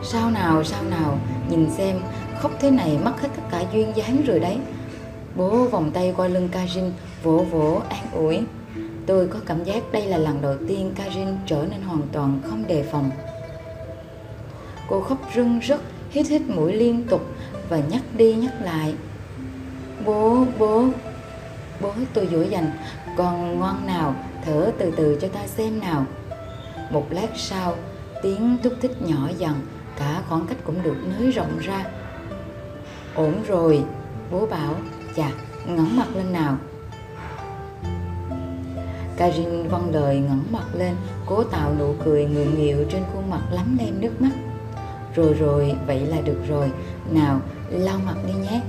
Sao 0.03 0.31
nào 0.31 0.63
sao 0.63 0.83
nào, 0.83 1.17
nhìn 1.49 1.69
xem, 1.69 1.99
khóc 2.39 2.51
thế 2.59 2.71
này 2.71 2.97
mất 3.03 3.21
hết 3.21 3.29
tất 3.35 3.41
cả 3.51 3.63
duyên 3.73 3.91
dáng 3.95 4.23
rồi 4.25 4.39
đấy. 4.39 4.57
Bố 5.35 5.65
vòng 5.65 5.91
tay 5.91 6.13
qua 6.17 6.27
lưng 6.27 6.49
Karin, 6.51 6.91
vỗ 7.23 7.45
vỗ, 7.51 7.81
an 7.89 8.05
ủi. 8.13 8.39
Tôi 9.05 9.27
có 9.27 9.39
cảm 9.45 9.63
giác 9.63 9.83
đây 9.91 10.05
là 10.05 10.17
lần 10.17 10.41
đầu 10.41 10.55
tiên 10.67 10.91
Karin 10.95 11.27
trở 11.45 11.65
nên 11.71 11.81
hoàn 11.81 12.01
toàn 12.11 12.39
không 12.43 12.67
đề 12.67 12.83
phòng 12.83 13.11
cô 14.87 15.01
khóc 15.01 15.17
rưng 15.35 15.59
rức, 15.63 15.81
hít 16.09 16.27
hít 16.27 16.41
mũi 16.41 16.73
liên 16.73 17.03
tục 17.09 17.21
và 17.69 17.77
nhắc 17.77 18.01
đi 18.17 18.33
nhắc 18.33 18.53
lại. 18.61 18.95
Bố 20.05 20.45
bố 20.59 20.85
bố, 21.81 21.93
tôi 22.13 22.27
dỗ 22.31 22.41
dành 22.41 22.71
con 23.17 23.59
ngoan 23.59 23.87
nào, 23.87 24.15
thở 24.45 24.71
từ 24.77 24.91
từ 24.97 25.17
cho 25.21 25.27
ta 25.27 25.47
xem 25.47 25.79
nào. 25.79 26.05
Một 26.91 27.05
lát 27.09 27.27
sau, 27.35 27.75
tiếng 28.23 28.57
thúc 28.63 28.73
thích 28.81 29.01
nhỏ 29.01 29.29
dần, 29.37 29.53
cả 29.99 30.21
khoảng 30.29 30.47
cách 30.47 30.57
cũng 30.63 30.83
được 30.83 30.95
nới 31.07 31.31
rộng 31.31 31.59
ra. 31.59 31.85
Ổn 33.15 33.33
rồi, 33.47 33.83
bố 34.31 34.45
bảo. 34.45 34.75
Chà 35.15 35.31
ngẩng 35.67 35.97
mặt 35.97 36.07
lên 36.15 36.33
nào. 36.33 36.57
Karin 39.17 39.67
văn 39.67 39.89
lời 39.93 40.17
ngẩng 40.17 40.43
mặt 40.51 40.65
lên, 40.73 40.95
cố 41.25 41.43
tạo 41.43 41.75
nụ 41.79 41.95
cười 42.05 42.25
ngượng 42.25 42.55
nghịu 42.55 42.85
trên 42.91 43.03
khuôn 43.13 43.29
mặt 43.29 43.41
lắm 43.51 43.77
lem 43.79 44.01
nước 44.01 44.21
mắt 44.21 44.46
rồi 45.17 45.33
rồi 45.33 45.75
vậy 45.87 45.99
là 45.99 46.21
được 46.21 46.39
rồi 46.47 46.71
nào 47.11 47.41
lau 47.69 47.99
mặt 48.05 48.15
đi 48.27 48.33
nhé 48.33 48.61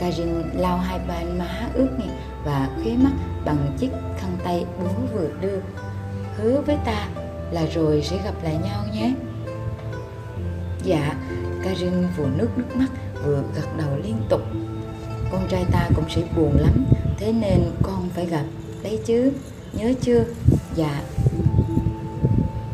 Karin 0.00 0.42
lau 0.54 0.78
hai 0.78 1.00
bên 1.08 1.38
má 1.38 1.68
ướt 1.74 1.88
nhẹ 1.98 2.12
và 2.44 2.68
khóe 2.82 2.92
mắt 2.96 3.12
bằng 3.44 3.76
chiếc 3.78 3.90
khăn 4.18 4.36
tay 4.44 4.64
bố 4.80 4.90
vừa 5.14 5.28
đưa 5.40 5.58
hứa 6.36 6.60
với 6.66 6.76
ta 6.84 7.08
là 7.50 7.66
rồi 7.74 8.02
sẽ 8.02 8.16
gặp 8.24 8.34
lại 8.42 8.58
nhau 8.64 8.84
nhé 8.94 9.12
Dạ, 10.86 11.14
Karin 11.64 11.92
vừa 12.16 12.28
nước 12.36 12.48
nước 12.56 12.76
mắt 12.76 12.88
vừa 13.24 13.42
gật 13.54 13.76
đầu 13.78 13.88
liên 14.04 14.16
tục. 14.28 14.40
Con 15.32 15.48
trai 15.48 15.64
ta 15.72 15.88
cũng 15.94 16.04
sẽ 16.08 16.22
buồn 16.36 16.56
lắm, 16.60 16.84
thế 17.18 17.32
nên 17.32 17.60
con 17.82 18.08
phải 18.14 18.26
gặp, 18.26 18.44
đấy 18.82 19.00
chứ, 19.06 19.32
nhớ 19.72 19.92
chưa? 20.00 20.24
Dạ. 20.74 21.02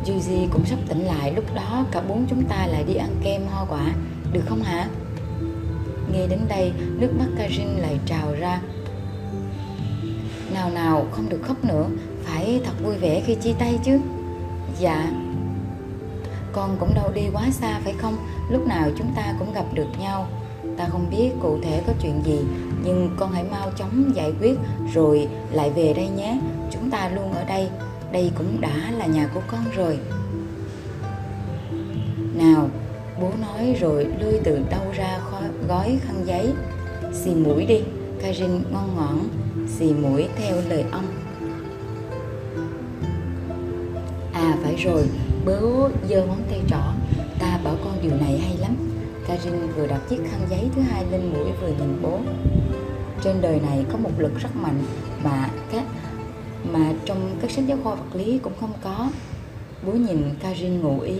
Yuji 0.06 0.48
cũng 0.52 0.64
sắp 0.66 0.78
tỉnh 0.88 1.04
lại, 1.04 1.32
lúc 1.32 1.44
đó 1.54 1.84
cả 1.90 2.02
bốn 2.08 2.26
chúng 2.30 2.44
ta 2.44 2.66
lại 2.66 2.84
đi 2.84 2.94
ăn 2.94 3.16
kem 3.24 3.46
hoa 3.46 3.64
quả, 3.68 3.92
được 4.32 4.42
không 4.48 4.62
hả? 4.62 4.88
Nghe 6.12 6.26
đến 6.26 6.40
đây, 6.48 6.72
nước 6.98 7.10
mắt 7.18 7.26
Karin 7.38 7.68
lại 7.68 7.98
trào 8.06 8.34
ra. 8.40 8.60
Nào 10.54 10.70
nào, 10.70 11.06
không 11.10 11.28
được 11.28 11.40
khóc 11.42 11.64
nữa, 11.64 11.86
phải 12.22 12.60
thật 12.64 12.72
vui 12.84 12.96
vẻ 12.96 13.22
khi 13.26 13.34
chia 13.34 13.52
tay 13.58 13.78
chứ. 13.84 14.00
Dạ, 14.78 15.12
con 16.52 16.76
cũng 16.80 16.94
đâu 16.94 17.10
đi 17.14 17.22
quá 17.32 17.50
xa 17.50 17.80
phải 17.84 17.94
không? 17.98 18.16
Lúc 18.50 18.66
nào 18.66 18.90
chúng 18.98 19.12
ta 19.16 19.34
cũng 19.38 19.52
gặp 19.52 19.64
được 19.74 19.88
nhau. 20.00 20.28
Ta 20.76 20.88
không 20.88 21.10
biết 21.10 21.30
cụ 21.42 21.58
thể 21.62 21.82
có 21.86 21.92
chuyện 22.02 22.22
gì 22.24 22.38
nhưng 22.84 23.16
con 23.18 23.32
hãy 23.32 23.44
mau 23.50 23.70
chóng 23.76 24.12
giải 24.14 24.32
quyết 24.40 24.58
rồi 24.94 25.28
lại 25.50 25.70
về 25.70 25.92
đây 25.94 26.08
nhé. 26.08 26.38
Chúng 26.70 26.90
ta 26.90 27.08
luôn 27.08 27.32
ở 27.32 27.44
đây 27.44 27.68
đây 28.12 28.32
cũng 28.38 28.60
đã 28.60 28.90
là 28.98 29.06
nhà 29.06 29.28
của 29.34 29.40
con 29.46 29.64
rồi. 29.76 29.98
Nào, 32.34 32.70
bố 33.20 33.30
nói 33.40 33.76
rồi 33.80 34.06
lôi 34.20 34.40
từ 34.44 34.60
đâu 34.70 34.82
ra 34.94 35.20
gói 35.68 35.98
khăn 36.02 36.22
giấy. 36.24 36.52
Xì 37.12 37.34
mũi 37.34 37.66
đi, 37.66 37.80
Karin 38.22 38.62
ngon 38.72 38.96
ngọn 38.96 39.28
xì 39.68 39.92
mũi 39.92 40.28
theo 40.36 40.56
lời 40.68 40.84
ông. 40.92 41.06
À 44.32 44.56
phải 44.62 44.76
rồi, 44.76 45.02
bố 45.46 45.88
giơ 46.08 46.26
ngón 46.26 46.42
tay 46.50 46.60
trỏ. 46.68 46.82
Ta 47.38 47.60
bảo 47.64 47.76
con 47.84 47.98
điều 48.02 48.16
này 48.20 48.38
hay 48.38 48.56
lắm. 48.56 48.76
Karin 49.28 49.72
vừa 49.76 49.86
đặt 49.86 50.00
chiếc 50.08 50.20
khăn 50.30 50.40
giấy 50.50 50.70
thứ 50.76 50.82
hai 50.82 51.04
lên 51.10 51.32
mũi 51.32 51.52
vừa 51.60 51.68
nhìn 51.68 52.02
bố. 52.02 52.18
Trên 53.24 53.40
đời 53.40 53.60
này 53.60 53.84
có 53.92 53.98
một 53.98 54.10
lực 54.18 54.32
rất 54.38 54.56
mạnh 54.56 54.82
mà 55.24 55.50
các 55.72 55.84
mà 56.72 56.92
trong 57.04 57.36
các 57.42 57.50
sách 57.50 57.66
giáo 57.66 57.78
khoa 57.82 57.94
vật 57.94 58.16
lý 58.16 58.38
cũng 58.38 58.52
không 58.60 58.72
có. 58.82 59.10
Bố 59.86 59.92
nhìn 59.92 60.34
Karin 60.42 60.80
ngụ 60.80 61.00
ý. 61.00 61.18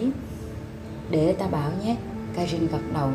Để 1.10 1.32
ta 1.32 1.46
bảo 1.46 1.70
nhé, 1.84 1.96
Karin 2.36 2.66
gật 2.66 2.92
đầu. 2.94 3.08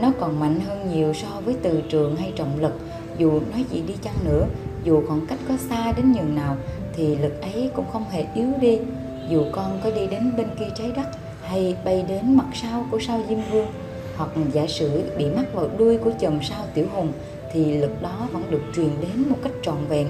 Nó 0.00 0.12
còn 0.20 0.40
mạnh 0.40 0.60
hơn 0.60 0.90
nhiều 0.92 1.14
so 1.14 1.40
với 1.44 1.56
từ 1.62 1.82
trường 1.88 2.16
hay 2.16 2.32
trọng 2.36 2.60
lực. 2.60 2.72
Dù 3.18 3.30
nói 3.30 3.64
gì 3.70 3.82
đi 3.88 3.94
chăng 4.02 4.24
nữa, 4.24 4.46
dù 4.84 5.02
khoảng 5.06 5.26
cách 5.26 5.38
có 5.48 5.56
xa 5.56 5.92
đến 5.92 6.12
nhường 6.12 6.34
nào, 6.34 6.56
thì 6.96 7.16
lực 7.16 7.42
ấy 7.42 7.70
cũng 7.74 7.84
không 7.92 8.04
hề 8.10 8.26
yếu 8.34 8.48
đi. 8.60 8.78
Dù 9.30 9.44
con 9.52 9.80
có 9.84 9.90
đi 9.90 10.06
đến 10.06 10.32
bên 10.36 10.46
kia 10.58 10.68
trái 10.74 10.92
đất, 10.96 11.06
hay 11.42 11.76
bay 11.84 12.04
đến 12.08 12.36
mặt 12.36 12.46
sau 12.54 12.86
của 12.90 12.98
sao 13.00 13.22
Diêm 13.28 13.38
Vương, 13.50 13.66
hoặc 14.16 14.30
giả 14.52 14.66
sử 14.66 15.02
bị 15.18 15.26
mắc 15.30 15.54
vào 15.54 15.68
đuôi 15.78 15.98
của 15.98 16.10
chòm 16.20 16.42
sao 16.42 16.64
Tiểu 16.74 16.86
Hùng, 16.94 17.12
thì 17.52 17.76
lực 17.76 18.02
đó 18.02 18.28
vẫn 18.32 18.42
được 18.50 18.62
truyền 18.76 18.90
đến 19.00 19.28
một 19.28 19.36
cách 19.42 19.52
trọn 19.62 19.76
vẹn. 19.88 20.06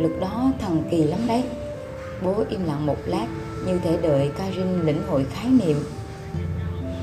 Lực 0.00 0.20
đó 0.20 0.52
thần 0.58 0.82
kỳ 0.90 1.04
lắm 1.04 1.20
đấy. 1.26 1.44
Bố 2.22 2.44
im 2.48 2.64
lặng 2.64 2.86
một 2.86 2.96
lát 3.06 3.26
như 3.66 3.78
thể 3.78 3.98
đợi 4.02 4.30
Karin 4.38 4.80
lĩnh 4.80 5.02
hội 5.08 5.26
khái 5.32 5.50
niệm. 5.50 5.76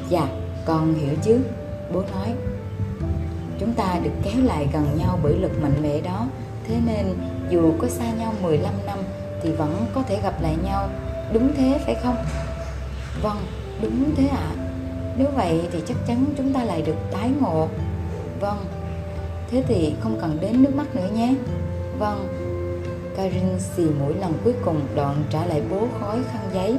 Dạ, 0.10 0.27
con 0.66 0.94
hiểu 0.94 1.16
chứ, 1.24 1.39
bố 1.94 2.01
nói. 2.01 2.34
Chúng 3.60 3.74
ta 3.74 4.00
được 4.04 4.12
kéo 4.24 4.44
lại 4.44 4.68
gần 4.74 4.98
nhau 4.98 5.20
bởi 5.24 5.34
lực 5.34 5.62
mạnh 5.62 5.82
mẽ 5.82 6.01
đó, 6.01 6.27
thế 6.68 6.75
nên 6.86 7.06
dù 7.50 7.74
có 7.82 7.88
xa 7.88 8.06
nhau 8.20 8.34
15 8.42 8.74
năm 8.86 9.00
thì 9.42 9.51
vẫn 9.51 9.86
có 9.96 10.04
thể 10.04 10.20
gặp 10.24 10.42
lại 10.42 10.56
nhau. 10.63 10.89
Đúng 11.34 11.54
thế 11.58 11.80
phải 11.86 11.96
không? 12.04 12.16
Vâng, 13.22 13.38
đúng 13.82 14.16
thế 14.16 14.27
ạ. 14.27 14.38
À. 14.38 14.56
Nếu 15.18 15.27
vậy 15.36 15.62
thì 15.72 15.80
chắc 15.88 15.98
chắn 16.08 16.25
chúng 16.38 16.54
ta 16.54 16.63
lại 16.63 16.82
được 16.82 16.96
tái 17.12 17.32
ngộ. 17.42 17.68
Vâng, 18.39 18.66
thế 19.51 19.63
thì 19.68 19.94
không 20.00 20.18
cần 20.22 20.38
đến 20.42 20.63
nước 20.63 20.75
mắt 20.75 20.96
nữa 20.96 21.10
nhé. 21.16 21.36
Vâng, 22.00 22.47
Karin 23.17 23.59
xì 23.59 23.83
mũi 24.00 24.13
lần 24.15 24.33
cuối 24.43 24.53
cùng 24.65 24.81
đoạn 24.95 25.24
trả 25.29 25.45
lại 25.45 25.62
bố 25.69 25.88
khói 26.00 26.19
khăn 26.31 26.41
giấy. 26.53 26.77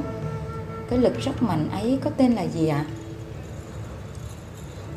Cái 0.89 0.99
lực 0.99 1.19
rất 1.19 1.41
mạnh 1.41 1.69
ấy 1.71 1.99
có 2.03 2.09
tên 2.17 2.33
là 2.33 2.41
gì 2.41 2.67
ạ? 2.67 2.85
À? 2.87 2.91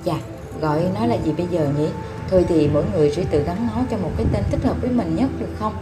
Dạ, 0.04 0.20
gọi 0.60 0.82
nó 0.94 1.06
là 1.06 1.14
gì 1.24 1.32
bây 1.32 1.46
giờ 1.46 1.68
nhỉ? 1.78 1.88
Thôi 2.30 2.44
thì 2.48 2.68
mỗi 2.68 2.84
người 2.92 3.10
sẽ 3.10 3.24
tự 3.30 3.42
gắn 3.46 3.66
nó 3.66 3.82
cho 3.90 3.96
một 3.98 4.10
cái 4.16 4.26
tên 4.32 4.42
thích 4.50 4.64
hợp 4.64 4.76
với 4.80 4.90
mình 4.90 5.16
nhất 5.16 5.30
được 5.38 5.50
không? 5.58 5.72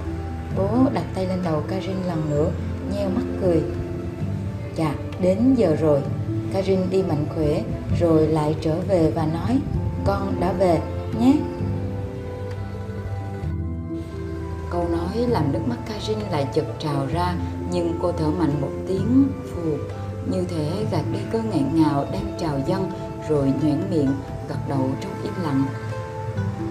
Bố 0.57 0.69
đặt 0.93 1.05
tay 1.15 1.27
lên 1.27 1.39
đầu 1.45 1.63
Karin 1.69 1.97
lần 2.07 2.31
nữa, 2.31 2.51
nheo 2.95 3.09
mắt 3.09 3.25
cười. 3.43 3.63
Dạ, 4.77 4.95
đến 5.23 5.55
giờ 5.55 5.77
rồi. 5.81 6.01
Karin 6.53 6.91
đi 6.91 7.03
mạnh 7.03 7.27
khỏe 7.35 7.63
rồi 8.01 8.27
lại 8.27 8.57
trở 8.61 8.77
về 8.89 9.11
và 9.15 9.27
nói 9.27 9.59
Con 10.05 10.41
đã 10.41 10.53
về 10.53 10.81
nhé. 11.21 11.33
Thấy 15.21 15.29
làm 15.29 15.53
nước 15.53 15.61
mắt 15.67 15.77
Karin 15.89 16.19
lại 16.31 16.47
chật 16.55 16.65
trào 16.79 17.07
ra, 17.13 17.35
nhưng 17.73 17.99
cô 18.03 18.13
thở 18.13 18.27
mạnh 18.39 18.61
một 18.61 18.71
tiếng, 18.89 19.29
phù. 19.45 19.71
Như 20.31 20.45
thể 20.45 20.87
gạt 20.93 21.03
đi 21.13 21.19
cơn 21.33 21.51
ngạn 21.51 21.71
ngào 21.75 22.07
đang 22.13 22.37
trào 22.39 22.61
dâng, 22.67 22.91
rồi 23.29 23.53
nhoẻn 23.63 23.81
miệng, 23.91 24.13
gật 24.49 24.69
đầu 24.69 24.91
trong 25.01 25.13
im 25.23 25.33
lặng. 25.43 25.65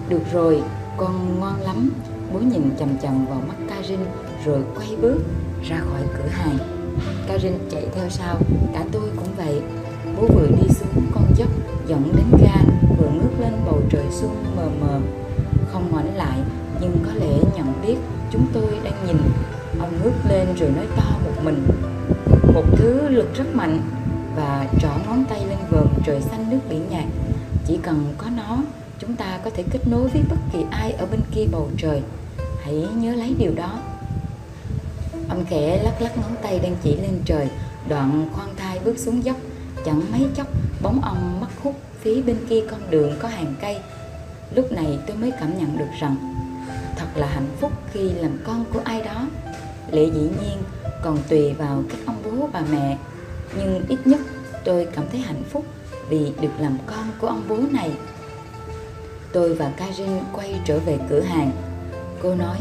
Được 0.08 0.22
rồi, 0.32 0.62
con 0.96 1.38
ngoan 1.38 1.60
lắm. 1.60 1.90
Bố 2.32 2.38
nhìn 2.38 2.70
chầm 2.78 2.98
chầm 3.02 3.26
vào 3.26 3.42
mắt 3.48 3.54
Karin 3.68 4.00
rồi 4.44 4.62
quay 4.76 4.88
bước 5.02 5.18
ra 5.68 5.80
khỏi 5.90 6.02
cửa 6.16 6.28
hàng. 6.30 6.58
Karin 7.28 7.52
chạy 7.70 7.86
theo 7.94 8.08
sau, 8.08 8.36
cả 8.72 8.84
tôi 8.92 9.10
cũng 9.16 9.34
vậy. 9.36 9.62
Bố 10.16 10.26
vừa 10.34 10.46
đi 10.46 10.68
xuống 10.68 11.06
con 11.14 11.24
dốc, 11.36 11.48
dẫn 11.86 12.12
đến 12.16 12.40
ga, 12.42 12.62
vừa 12.98 13.08
ngước 13.08 13.40
lên 13.40 13.52
bầu 13.66 13.80
trời 13.90 14.04
xuân 14.10 14.44
mờ 14.56 14.68
mờ. 14.80 15.00
Không 15.72 15.90
ngoảnh 15.90 16.16
lại, 16.16 16.38
nhưng 16.80 16.96
có 17.06 17.12
lẽ 17.14 17.38
nhận 17.56 17.72
biết 17.86 17.96
chúng 18.30 18.46
tôi 18.52 18.78
đang 18.84 19.06
nhìn 19.06 19.16
ông 19.78 19.92
ngước 20.02 20.12
lên 20.28 20.48
rồi 20.56 20.70
nói 20.70 20.86
to 20.96 21.18
một 21.24 21.44
mình. 21.44 21.66
Một 22.54 22.64
thứ 22.76 23.08
lực 23.08 23.34
rất 23.34 23.54
mạnh 23.54 23.80
và 24.36 24.66
trỏ 24.80 24.88
ngón 25.06 25.24
tay 25.24 25.46
lên 25.46 25.58
vòm 25.70 25.88
trời 26.04 26.20
xanh 26.20 26.50
nước 26.50 26.58
biển 26.68 26.86
nhạt 26.90 27.04
chỉ 27.66 27.78
cần 27.82 28.14
có 28.18 28.26
nó, 28.36 28.58
chúng 28.98 29.16
ta 29.16 29.38
có 29.44 29.50
thể 29.50 29.64
kết 29.72 29.86
nối 29.86 30.08
với 30.08 30.22
bất 30.30 30.36
kỳ 30.52 30.64
ai 30.70 30.92
ở 30.92 31.06
bên 31.06 31.20
kia 31.34 31.44
bầu 31.52 31.68
trời. 31.76 32.02
Hãy 32.64 32.86
nhớ 32.96 33.14
lấy 33.14 33.34
điều 33.38 33.54
đó. 33.54 33.78
Ông 35.28 35.44
khẽ 35.48 35.82
lắc 35.82 36.02
lắc 36.02 36.16
ngón 36.16 36.36
tay 36.42 36.58
đang 36.58 36.76
chỉ 36.82 36.96
lên 36.96 37.20
trời. 37.24 37.48
Đoạn 37.88 38.28
khoan 38.32 38.48
thai 38.56 38.78
bước 38.84 38.98
xuống 38.98 39.24
dốc. 39.24 39.36
Chẳng 39.84 40.02
mấy 40.12 40.26
chốc, 40.34 40.46
bóng 40.82 41.00
ông 41.02 41.40
mất 41.40 41.46
hút 41.62 41.74
phía 42.00 42.22
bên 42.22 42.36
kia 42.48 42.60
con 42.70 42.80
đường 42.90 43.12
có 43.18 43.28
hàng 43.28 43.54
cây. 43.60 43.76
Lúc 44.54 44.72
này 44.72 44.98
tôi 45.06 45.16
mới 45.16 45.32
cảm 45.40 45.58
nhận 45.58 45.78
được 45.78 45.88
rằng 46.00 46.16
thật 47.14 47.20
là 47.20 47.26
hạnh 47.26 47.48
phúc 47.60 47.72
khi 47.92 48.10
làm 48.12 48.38
con 48.44 48.64
của 48.72 48.80
ai 48.84 49.02
đó. 49.02 49.26
Lẽ 49.90 50.04
dĩ 50.04 50.20
nhiên, 50.20 50.58
còn 51.02 51.18
tùy 51.28 51.52
vào 51.52 51.82
các 51.88 51.98
ông 52.06 52.22
bố 52.24 52.48
bà 52.52 52.60
mẹ, 52.72 52.98
nhưng 53.58 53.84
ít 53.88 53.98
nhất 54.06 54.20
tôi 54.64 54.88
cảm 54.94 55.04
thấy 55.12 55.20
hạnh 55.20 55.42
phúc 55.50 55.64
vì 56.08 56.32
được 56.40 56.52
làm 56.58 56.78
con 56.86 57.04
của 57.20 57.26
ông 57.26 57.42
bố 57.48 57.56
này. 57.70 57.90
Tôi 59.32 59.54
và 59.54 59.72
Karin 59.76 60.18
quay 60.32 60.60
trở 60.64 60.78
về 60.78 60.98
cửa 61.10 61.20
hàng. 61.20 61.50
Cô 62.22 62.34
nói, 62.34 62.58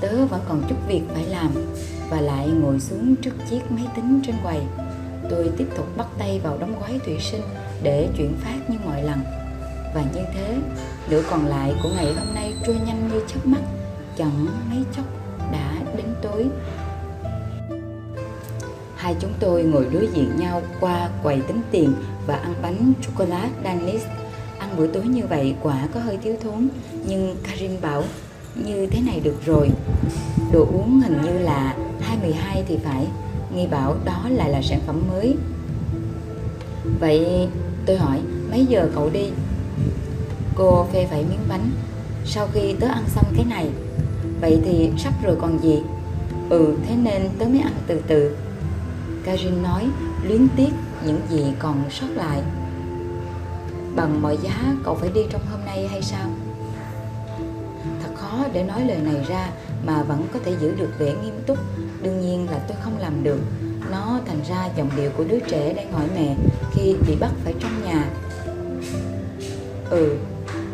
tớ 0.00 0.26
vẫn 0.26 0.40
còn 0.48 0.62
chút 0.68 0.76
việc 0.88 1.02
phải 1.14 1.24
làm 1.24 1.50
và 2.10 2.20
lại 2.20 2.48
ngồi 2.48 2.80
xuống 2.80 3.16
trước 3.16 3.34
chiếc 3.50 3.60
máy 3.70 3.86
tính 3.96 4.20
trên 4.26 4.36
quầy. 4.42 4.58
Tôi 5.30 5.50
tiếp 5.56 5.66
tục 5.76 5.96
bắt 5.96 6.06
tay 6.18 6.40
vào 6.44 6.58
đóng 6.58 6.80
gói 6.80 7.00
thủy 7.04 7.16
sinh 7.20 7.42
để 7.82 8.08
chuyển 8.16 8.34
phát 8.40 8.70
như 8.70 8.78
mọi 8.84 9.02
lần 9.02 9.18
và 9.94 10.02
như 10.14 10.20
thế 10.34 10.56
nửa 11.10 11.22
còn 11.30 11.46
lại 11.46 11.74
của 11.82 11.88
ngày 11.96 12.14
hôm 12.14 12.34
nay 12.34 12.54
trôi 12.66 12.76
nhanh 12.86 13.08
như 13.08 13.20
chớp 13.28 13.46
mắt 13.46 13.60
chẳng 14.16 14.46
mấy 14.70 14.84
chốc 14.96 15.04
đã 15.52 15.72
đến 15.96 16.06
tối 16.22 16.46
hai 19.00 19.14
chúng 19.20 19.32
tôi 19.40 19.62
ngồi 19.62 19.86
đối 19.92 20.08
diện 20.14 20.36
nhau 20.36 20.62
qua 20.80 21.08
quầy 21.22 21.40
tính 21.40 21.60
tiền 21.70 21.92
và 22.26 22.34
ăn 22.36 22.54
bánh 22.62 22.92
chocolate 23.02 23.50
Danis. 23.64 24.02
Ăn 24.58 24.70
bữa 24.76 24.86
tối 24.86 25.02
như 25.02 25.26
vậy 25.26 25.54
quả 25.62 25.88
có 25.94 26.00
hơi 26.00 26.18
thiếu 26.22 26.34
thốn, 26.42 26.68
nhưng 27.06 27.36
Karin 27.42 27.80
bảo 27.80 28.04
như 28.54 28.86
thế 28.86 29.00
này 29.00 29.20
được 29.20 29.36
rồi. 29.46 29.70
Đồ 30.52 30.66
uống 30.72 31.00
hình 31.00 31.22
như 31.22 31.38
là 31.38 31.76
212 32.00 32.64
thì 32.68 32.78
phải, 32.84 33.06
nghi 33.54 33.66
bảo 33.66 33.96
đó 34.04 34.26
lại 34.30 34.50
là 34.50 34.62
sản 34.62 34.80
phẩm 34.86 35.02
mới. 35.08 35.36
Vậy 37.00 37.48
tôi 37.86 37.96
hỏi, 37.96 38.20
mấy 38.50 38.66
giờ 38.66 38.88
cậu 38.94 39.10
đi? 39.10 39.30
Cô 40.54 40.86
phê 40.92 41.06
vẩy 41.10 41.24
miếng 41.24 41.48
bánh. 41.48 41.70
Sau 42.24 42.48
khi 42.52 42.74
tớ 42.80 42.86
ăn 42.86 43.04
xong 43.14 43.24
cái 43.36 43.44
này, 43.44 43.70
vậy 44.40 44.60
thì 44.64 44.90
sắp 44.98 45.12
rồi 45.22 45.36
còn 45.40 45.58
gì? 45.62 45.82
Ừ, 46.50 46.74
thế 46.86 46.96
nên 46.96 47.28
tớ 47.38 47.46
mới 47.46 47.60
ăn 47.60 47.72
từ 47.86 48.00
từ 48.06 48.36
Karin 49.24 49.62
nói 49.62 49.88
luyến 50.22 50.48
tiếc 50.56 50.70
những 51.06 51.20
gì 51.30 51.44
còn 51.58 51.84
sót 51.90 52.06
lại 52.14 52.42
Bằng 53.96 54.22
mọi 54.22 54.38
giá 54.42 54.74
cậu 54.84 54.94
phải 54.94 55.10
đi 55.14 55.20
trong 55.30 55.40
hôm 55.50 55.60
nay 55.64 55.88
hay 55.88 56.02
sao? 56.02 56.28
Thật 58.02 58.10
khó 58.14 58.44
để 58.52 58.62
nói 58.62 58.84
lời 58.84 58.98
này 58.98 59.24
ra 59.28 59.50
mà 59.86 60.02
vẫn 60.02 60.26
có 60.32 60.38
thể 60.44 60.52
giữ 60.60 60.74
được 60.74 60.90
vẻ 60.98 61.14
nghiêm 61.22 61.34
túc 61.46 61.58
Đương 62.02 62.20
nhiên 62.20 62.50
là 62.50 62.58
tôi 62.68 62.76
không 62.80 62.98
làm 62.98 63.24
được 63.24 63.40
Nó 63.90 64.20
thành 64.26 64.40
ra 64.48 64.68
giọng 64.76 64.90
điệu 64.96 65.10
của 65.16 65.24
đứa 65.24 65.40
trẻ 65.40 65.72
đang 65.72 65.92
hỏi 65.92 66.06
mẹ 66.14 66.36
khi 66.72 66.94
bị 67.06 67.16
bắt 67.20 67.30
phải 67.44 67.54
trong 67.60 67.84
nhà 67.84 68.10
Ừ, 69.90 70.16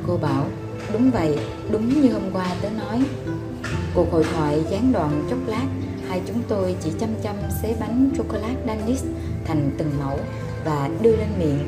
cô 0.07 0.17
bảo 0.17 0.47
Đúng 0.93 1.11
vậy, 1.11 1.39
đúng 1.71 2.03
như 2.03 2.13
hôm 2.13 2.23
qua 2.33 2.47
tớ 2.63 2.69
nói. 2.71 3.03
Cuộc 3.95 4.13
hội 4.13 4.25
thoại 4.35 4.65
gián 4.71 4.93
đoạn 4.93 5.27
chốc 5.31 5.39
lát 5.47 5.67
hai 6.09 6.23
chúng 6.27 6.43
tôi 6.49 6.77
chỉ 6.85 6.91
chăm 7.01 7.09
chăm 7.23 7.37
xé 7.63 7.75
bánh 7.81 8.11
chocolate 8.17 8.57
danish 8.67 9.05
thành 9.45 9.71
từng 9.79 9.91
mẫu 10.05 10.19
và 10.65 10.91
đưa 11.03 11.17
lên 11.17 11.29
miệng. 11.39 11.59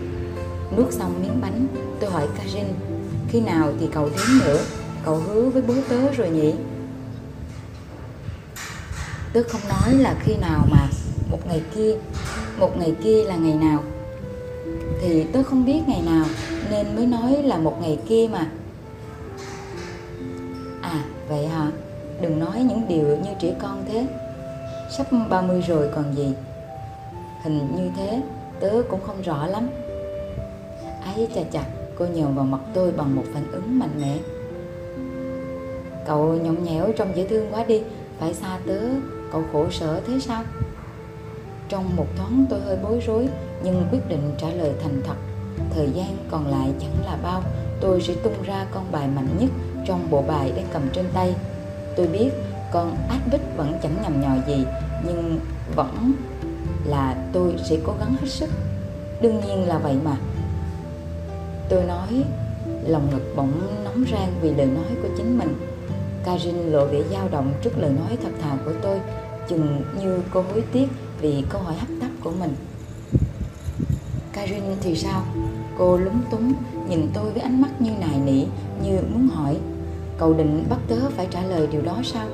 Nuốt 0.77 0.92
xong 0.92 1.22
miếng 1.22 1.40
bánh 1.40 1.66
tôi 2.01 2.11
hỏi 2.11 2.29
Karin 2.38 2.66
khi 3.29 3.40
nào 3.40 3.72
thì 3.81 3.88
cậu 3.92 4.09
đến 4.09 4.38
nữa? 4.44 4.61
Cậu 5.05 5.16
hứa 5.16 5.42
với 5.42 5.62
bố 5.62 5.74
tớ 5.88 6.12
rồi 6.12 6.31
nhỉ? 6.31 6.55
Tớ 9.33 9.42
không 9.48 9.61
nói 9.68 9.94
là 9.94 10.14
khi 10.20 10.37
nào 10.37 10.66
mà 10.70 10.88
một 11.31 11.46
ngày 11.46 11.62
kia 11.74 11.94
một 12.59 12.77
ngày 12.79 12.94
kia 13.05 13.24
là 13.24 13.37
ngày 13.37 13.55
nào 13.55 13.83
thì 15.01 15.25
tôi 15.33 15.45
không 15.45 15.65
biết 15.65 15.81
ngày 15.87 16.03
nào 16.07 16.25
nên 16.71 16.97
mới 16.97 17.07
nói 17.07 17.43
là 17.43 17.59
một 17.59 17.79
ngày 17.81 17.99
kia 18.09 18.29
mà. 18.33 18.51
À 20.81 21.05
vậy 21.29 21.47
hả? 21.47 21.71
Đừng 22.21 22.41
nói 22.41 22.63
những 22.63 22.89
điều 22.89 23.17
như 23.17 23.31
trẻ 23.41 23.55
con 23.59 23.85
thế. 23.89 24.07
Sắp 24.91 25.07
30 25.31 25.61
rồi 25.69 25.89
còn 25.95 26.15
gì? 26.17 26.33
Hình 27.43 27.69
như 27.77 27.91
thế, 27.97 28.23
tớ 28.61 28.83
cũng 28.91 29.01
không 29.07 29.23
rõ 29.23 29.47
lắm. 29.47 29.69
Ấy, 31.17 31.29
chà 31.35 31.41
chà, 31.53 31.63
cô 31.99 32.07
nhường 32.15 32.35
vào 32.35 32.45
mặt 32.45 32.61
tôi 32.75 32.93
bằng 32.93 33.17
một 33.17 33.25
phản 33.35 33.53
ứng 33.53 33.79
mạnh 33.79 34.01
mẽ. 34.01 34.19
Cậu 36.07 36.35
nhõng 36.35 36.65
nhẽo 36.65 36.93
trông 36.93 37.17
dễ 37.17 37.27
thương 37.29 37.47
quá 37.53 37.65
đi, 37.65 37.83
phải 38.19 38.35
xa 38.35 38.59
tớ, 38.67 38.81
cậu 39.33 39.43
khổ 39.53 39.67
sở 39.71 40.01
thế 40.07 40.21
sao? 40.21 40.43
Trong 41.69 41.97
một 41.97 42.07
thoáng 42.17 42.47
tôi 42.51 42.61
hơi 42.61 42.77
bối 42.83 43.03
rối 43.07 43.29
nhưng 43.62 43.88
quyết 43.90 44.09
định 44.09 44.33
trả 44.38 44.49
lời 44.49 44.73
thành 44.83 45.03
thật, 45.05 45.16
thời 45.75 45.90
gian 45.90 46.16
còn 46.31 46.47
lại 46.47 46.73
chẳng 46.81 47.05
là 47.05 47.18
bao. 47.23 47.42
Tôi 47.81 48.01
sẽ 48.01 48.14
tung 48.23 48.42
ra 48.42 48.66
con 48.75 48.92
bài 48.92 49.09
mạnh 49.16 49.29
nhất 49.40 49.51
trong 49.87 50.11
bộ 50.11 50.23
bài 50.23 50.53
đang 50.57 50.66
cầm 50.73 50.83
trên 50.92 51.07
tay. 51.14 51.35
Tôi 51.97 52.07
biết 52.07 52.31
con 52.73 52.97
ác 53.09 53.21
bích 53.33 53.40
vẫn 53.57 53.73
chẳng 53.83 53.97
nhầm 54.03 54.21
nhò 54.21 54.47
gì, 54.47 54.64
nhưng 55.07 55.40
vẫn 55.77 56.12
là 56.85 57.16
tôi 57.33 57.55
sẽ 57.64 57.77
cố 57.87 57.94
gắng 58.01 58.14
hết 58.21 58.29
sức. 58.29 58.51
Đương 59.21 59.40
nhiên 59.40 59.68
là 59.68 59.79
vậy 59.79 59.97
mà. 60.05 60.16
Tôi 61.68 61.85
nói, 61.85 62.25
lòng 62.87 63.11
ngực 63.11 63.33
bỗng 63.37 63.53
nóng 63.85 64.05
rang 64.11 64.33
vì 64.40 64.55
lời 64.55 64.66
nói 64.66 64.85
của 65.03 65.09
chính 65.16 65.38
mình. 65.38 65.57
Karin 66.25 66.57
lộ 66.57 66.87
vẻ 66.87 67.03
dao 67.11 67.29
động 67.29 67.53
trước 67.62 67.79
lời 67.79 67.90
nói 67.90 68.18
thật 68.23 68.31
thà 68.42 68.57
của 68.64 68.73
tôi, 68.83 69.01
chừng 69.49 69.83
như 70.01 70.18
cô 70.33 70.42
hối 70.42 70.64
tiếc 70.73 70.88
vì 71.21 71.44
câu 71.51 71.62
hỏi 71.62 71.75
hấp 71.75 71.88
tấp 72.01 72.09
của 72.25 72.33
mình. 72.40 72.55
Karin 74.38 74.62
thì 74.81 74.94
sao? 74.94 75.22
Cô 75.79 75.96
lúng 75.96 76.20
túng 76.31 76.53
nhìn 76.88 77.09
tôi 77.14 77.33
với 77.33 77.42
ánh 77.42 77.62
mắt 77.62 77.81
như 77.81 77.90
nài 78.01 78.20
nỉ, 78.24 78.44
như 78.83 78.98
muốn 79.12 79.29
hỏi, 79.29 79.57
cậu 80.18 80.35
định 80.35 80.64
bắt 80.70 80.79
tớ 80.88 80.96
phải 81.16 81.27
trả 81.31 81.42
lời 81.42 81.68
điều 81.72 81.83
đó 81.83 81.96
sao? 82.05 82.27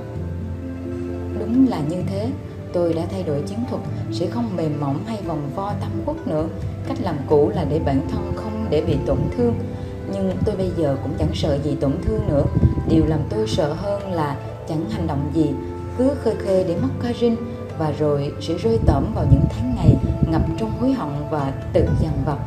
đúng 1.39 1.69
là 1.69 1.81
như 1.89 2.03
thế, 2.09 2.31
tôi 2.73 2.93
đã 2.93 3.03
thay 3.11 3.23
đổi 3.23 3.43
chiến 3.43 3.59
thuật, 3.71 3.83
sẽ 4.13 4.27
không 4.27 4.57
mềm 4.57 4.81
mỏng 4.81 5.05
hay 5.07 5.23
vòng 5.27 5.51
vo 5.57 5.73
tâm 5.81 5.91
quốc 6.07 6.27
nữa 6.27 6.47
cách 6.89 6.99
làm 7.01 7.17
cũ 7.29 7.51
là 7.55 7.65
để 7.65 7.79
bản 7.79 8.01
thân 8.11 8.33
không 8.37 8.67
để 8.71 8.81
bị 8.81 8.97
tổn 9.07 9.19
thương, 9.37 9.55
nhưng 10.13 10.33
tôi 10.45 10.57
bây 10.57 10.71
giờ 10.79 10.97
cũng 11.03 11.13
chẳng 11.19 11.35
sợ 11.35 11.59
gì 11.65 11.77
tổn 11.81 11.93
thương 12.03 12.29
nữa 12.29 12.45
điều 12.89 13.07
làm 13.07 13.21
tôi 13.31 13.47
sợ 13.47 13.73
hơn 13.73 14.13
là 14.13 14.37
chẳng 14.69 14.91
hành 14.91 15.07
động 15.07 15.31
gì, 15.35 15.51
cứ 15.99 16.11
khơi 16.25 16.35
khơi 16.37 16.65
để 16.69 16.77
mất 16.83 16.89
Karin 17.03 17.37
và 17.79 17.93
rồi 17.99 18.33
sẽ 18.41 18.55
rơi 18.55 18.79
tẩm 18.87 19.13
vào 19.15 19.27
những 19.31 19.45
tháng 19.51 19.75
ngày 19.77 19.97
ngập 20.35 20.43
trong 20.59 20.81
hối 20.81 20.93
hận 20.93 21.09
và 21.31 21.53
tự 21.73 21.89
dằn 22.01 22.13
vặt. 22.27 22.39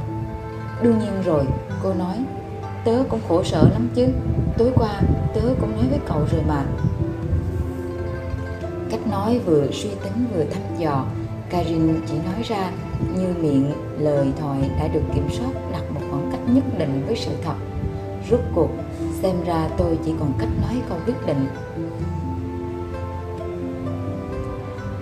Đương 0.81 0.99
nhiên 0.99 1.21
rồi, 1.25 1.43
cô 1.83 1.93
nói, 1.93 2.17
tớ 2.85 3.03
cũng 3.09 3.19
khổ 3.27 3.43
sở 3.43 3.69
lắm 3.73 3.89
chứ. 3.95 4.07
Tối 4.57 4.71
qua, 4.75 5.01
tớ 5.33 5.41
cũng 5.61 5.71
nói 5.71 5.85
với 5.89 5.99
cậu 6.07 6.19
rồi 6.31 6.41
mà. 6.47 6.63
Cách 8.91 9.07
nói 9.11 9.39
vừa 9.45 9.67
suy 9.71 9.89
tính 9.89 10.25
vừa 10.33 10.43
thăm 10.43 10.61
dò, 10.77 11.05
Karin 11.49 12.01
chỉ 12.07 12.13
nói 12.13 12.43
ra 12.43 12.71
như 13.15 13.27
miệng 13.41 13.71
lời 13.99 14.27
thoại 14.39 14.69
đã 14.79 14.87
được 14.87 15.03
kiểm 15.13 15.27
soát 15.31 15.51
đặt 15.71 15.91
một 15.93 16.01
khoảng 16.11 16.31
cách 16.31 16.41
nhất 16.47 16.63
định 16.77 17.03
với 17.07 17.15
sự 17.15 17.31
thật. 17.43 17.55
Rốt 18.29 18.39
cuộc, 18.55 18.69
xem 19.21 19.35
ra 19.45 19.69
tôi 19.77 19.99
chỉ 20.05 20.13
còn 20.19 20.33
cách 20.39 20.49
nói 20.61 20.81
câu 20.89 20.97
quyết 21.05 21.25
định. 21.27 21.47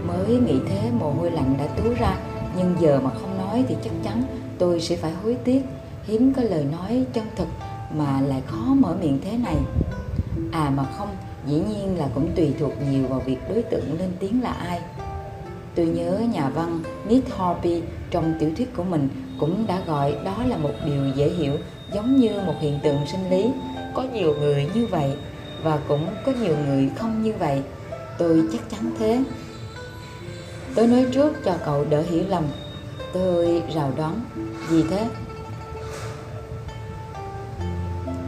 Mới 0.07 0.39
nghĩ 0.39 0.59
thế, 0.69 0.91
mồ 0.99 1.11
hôi 1.11 1.31
lạnh 1.31 1.55
đã 1.57 1.67
túa 1.67 1.93
ra 1.99 2.17
nhưng 2.57 2.75
giờ 2.79 2.99
mà 3.03 3.09
không 3.21 3.37
nói 3.37 3.65
thì 3.67 3.75
chắc 3.83 3.93
chắn 4.03 4.23
tôi 4.57 4.81
sẽ 4.81 4.95
phải 4.95 5.11
hối 5.11 5.37
tiếc. 5.43 5.61
Hiếm 6.03 6.33
có 6.33 6.41
lời 6.41 6.65
nói 6.71 7.05
chân 7.13 7.25
thực 7.35 7.47
mà 7.93 8.21
lại 8.21 8.41
khó 8.45 8.73
mở 8.73 8.95
miệng 9.01 9.19
thế 9.23 9.37
này. 9.37 9.57
À 10.51 10.71
mà 10.75 10.85
không, 10.97 11.09
dĩ 11.47 11.53
nhiên 11.53 11.97
là 11.97 12.09
cũng 12.15 12.31
tùy 12.35 12.53
thuộc 12.59 12.71
nhiều 12.91 13.07
vào 13.07 13.19
việc 13.19 13.37
đối 13.49 13.61
tượng 13.61 13.99
lên 13.99 14.09
tiếng 14.19 14.43
là 14.43 14.51
ai. 14.51 14.81
Tôi 15.75 15.85
nhớ 15.85 16.19
nhà 16.33 16.49
văn 16.49 16.79
Nick 17.09 17.33
Horby 17.33 17.81
trong 18.11 18.33
tiểu 18.39 18.51
thuyết 18.57 18.75
của 18.75 18.83
mình 18.83 19.09
cũng 19.39 19.67
đã 19.67 19.81
gọi 19.87 20.15
đó 20.25 20.35
là 20.47 20.57
một 20.57 20.71
điều 20.85 21.03
dễ 21.15 21.29
hiểu, 21.29 21.53
giống 21.93 22.15
như 22.15 22.31
một 22.45 22.53
hiện 22.59 22.79
tượng 22.83 22.99
sinh 23.11 23.29
lý. 23.29 23.51
Có 23.93 24.03
nhiều 24.13 24.35
người 24.39 24.69
như 24.75 24.87
vậy 24.87 25.13
và 25.63 25.79
cũng 25.87 26.07
có 26.25 26.31
nhiều 26.41 26.55
người 26.67 26.89
không 26.95 27.23
như 27.23 27.33
vậy. 27.39 27.61
Tôi 28.17 28.43
chắc 28.51 28.69
chắn 28.69 28.91
thế 28.99 29.23
tôi 30.75 30.87
nói 30.87 31.05
trước 31.11 31.33
cho 31.45 31.55
cậu 31.65 31.85
đỡ 31.89 32.01
hiểu 32.01 32.23
lầm. 32.27 32.43
Tôi 33.13 33.63
rào 33.75 33.91
đoán. 33.97 34.21
Gì 34.69 34.83
thế? 34.89 35.07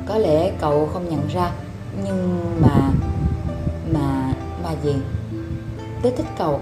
Có 0.05 0.17
lẽ 0.17 0.51
cậu 0.61 0.89
không 0.93 1.09
nhận 1.09 1.27
ra, 1.27 1.51
nhưng 2.03 2.51
mà 2.61 2.91
mà 3.93 4.33
mà 4.63 4.69
gì? 4.83 4.95
Tớ 6.01 6.09
thích 6.17 6.25
cậu. 6.37 6.61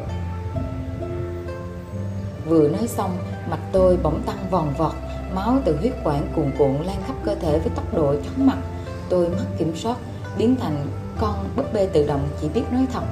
Vừa 2.46 2.68
nói 2.68 2.88
xong, 2.88 3.18
mặt 3.50 3.60
tôi 3.72 3.98
bỗng 3.98 4.22
tăng 4.22 4.50
vòn 4.50 4.74
vọt, 4.78 4.94
máu 5.34 5.58
từ 5.66 5.78
huyết 5.78 5.94
quản 6.04 6.28
cuồn 6.36 6.52
cuộn 6.58 6.86
lan 6.86 7.04
khắp 7.08 7.16
cơ 7.26 7.36
thể 7.36 7.60
với 7.60 7.70
tốc 7.76 7.94
độ 7.94 8.16
chóng 8.16 8.48
mặt. 8.48 8.58
Tôi 9.10 9.30
mất 9.30 9.46
kiểm 9.58 9.76
soát, 9.76 9.96
biến 10.38 10.56
thành 10.56 10.88
con 11.20 11.50
búp 11.56 11.74
bê 11.74 11.90
tự 11.94 12.08
động 12.08 12.28
chỉ 12.42 12.50
biết 12.50 12.64
nói 12.72 12.86
thật 12.94 13.04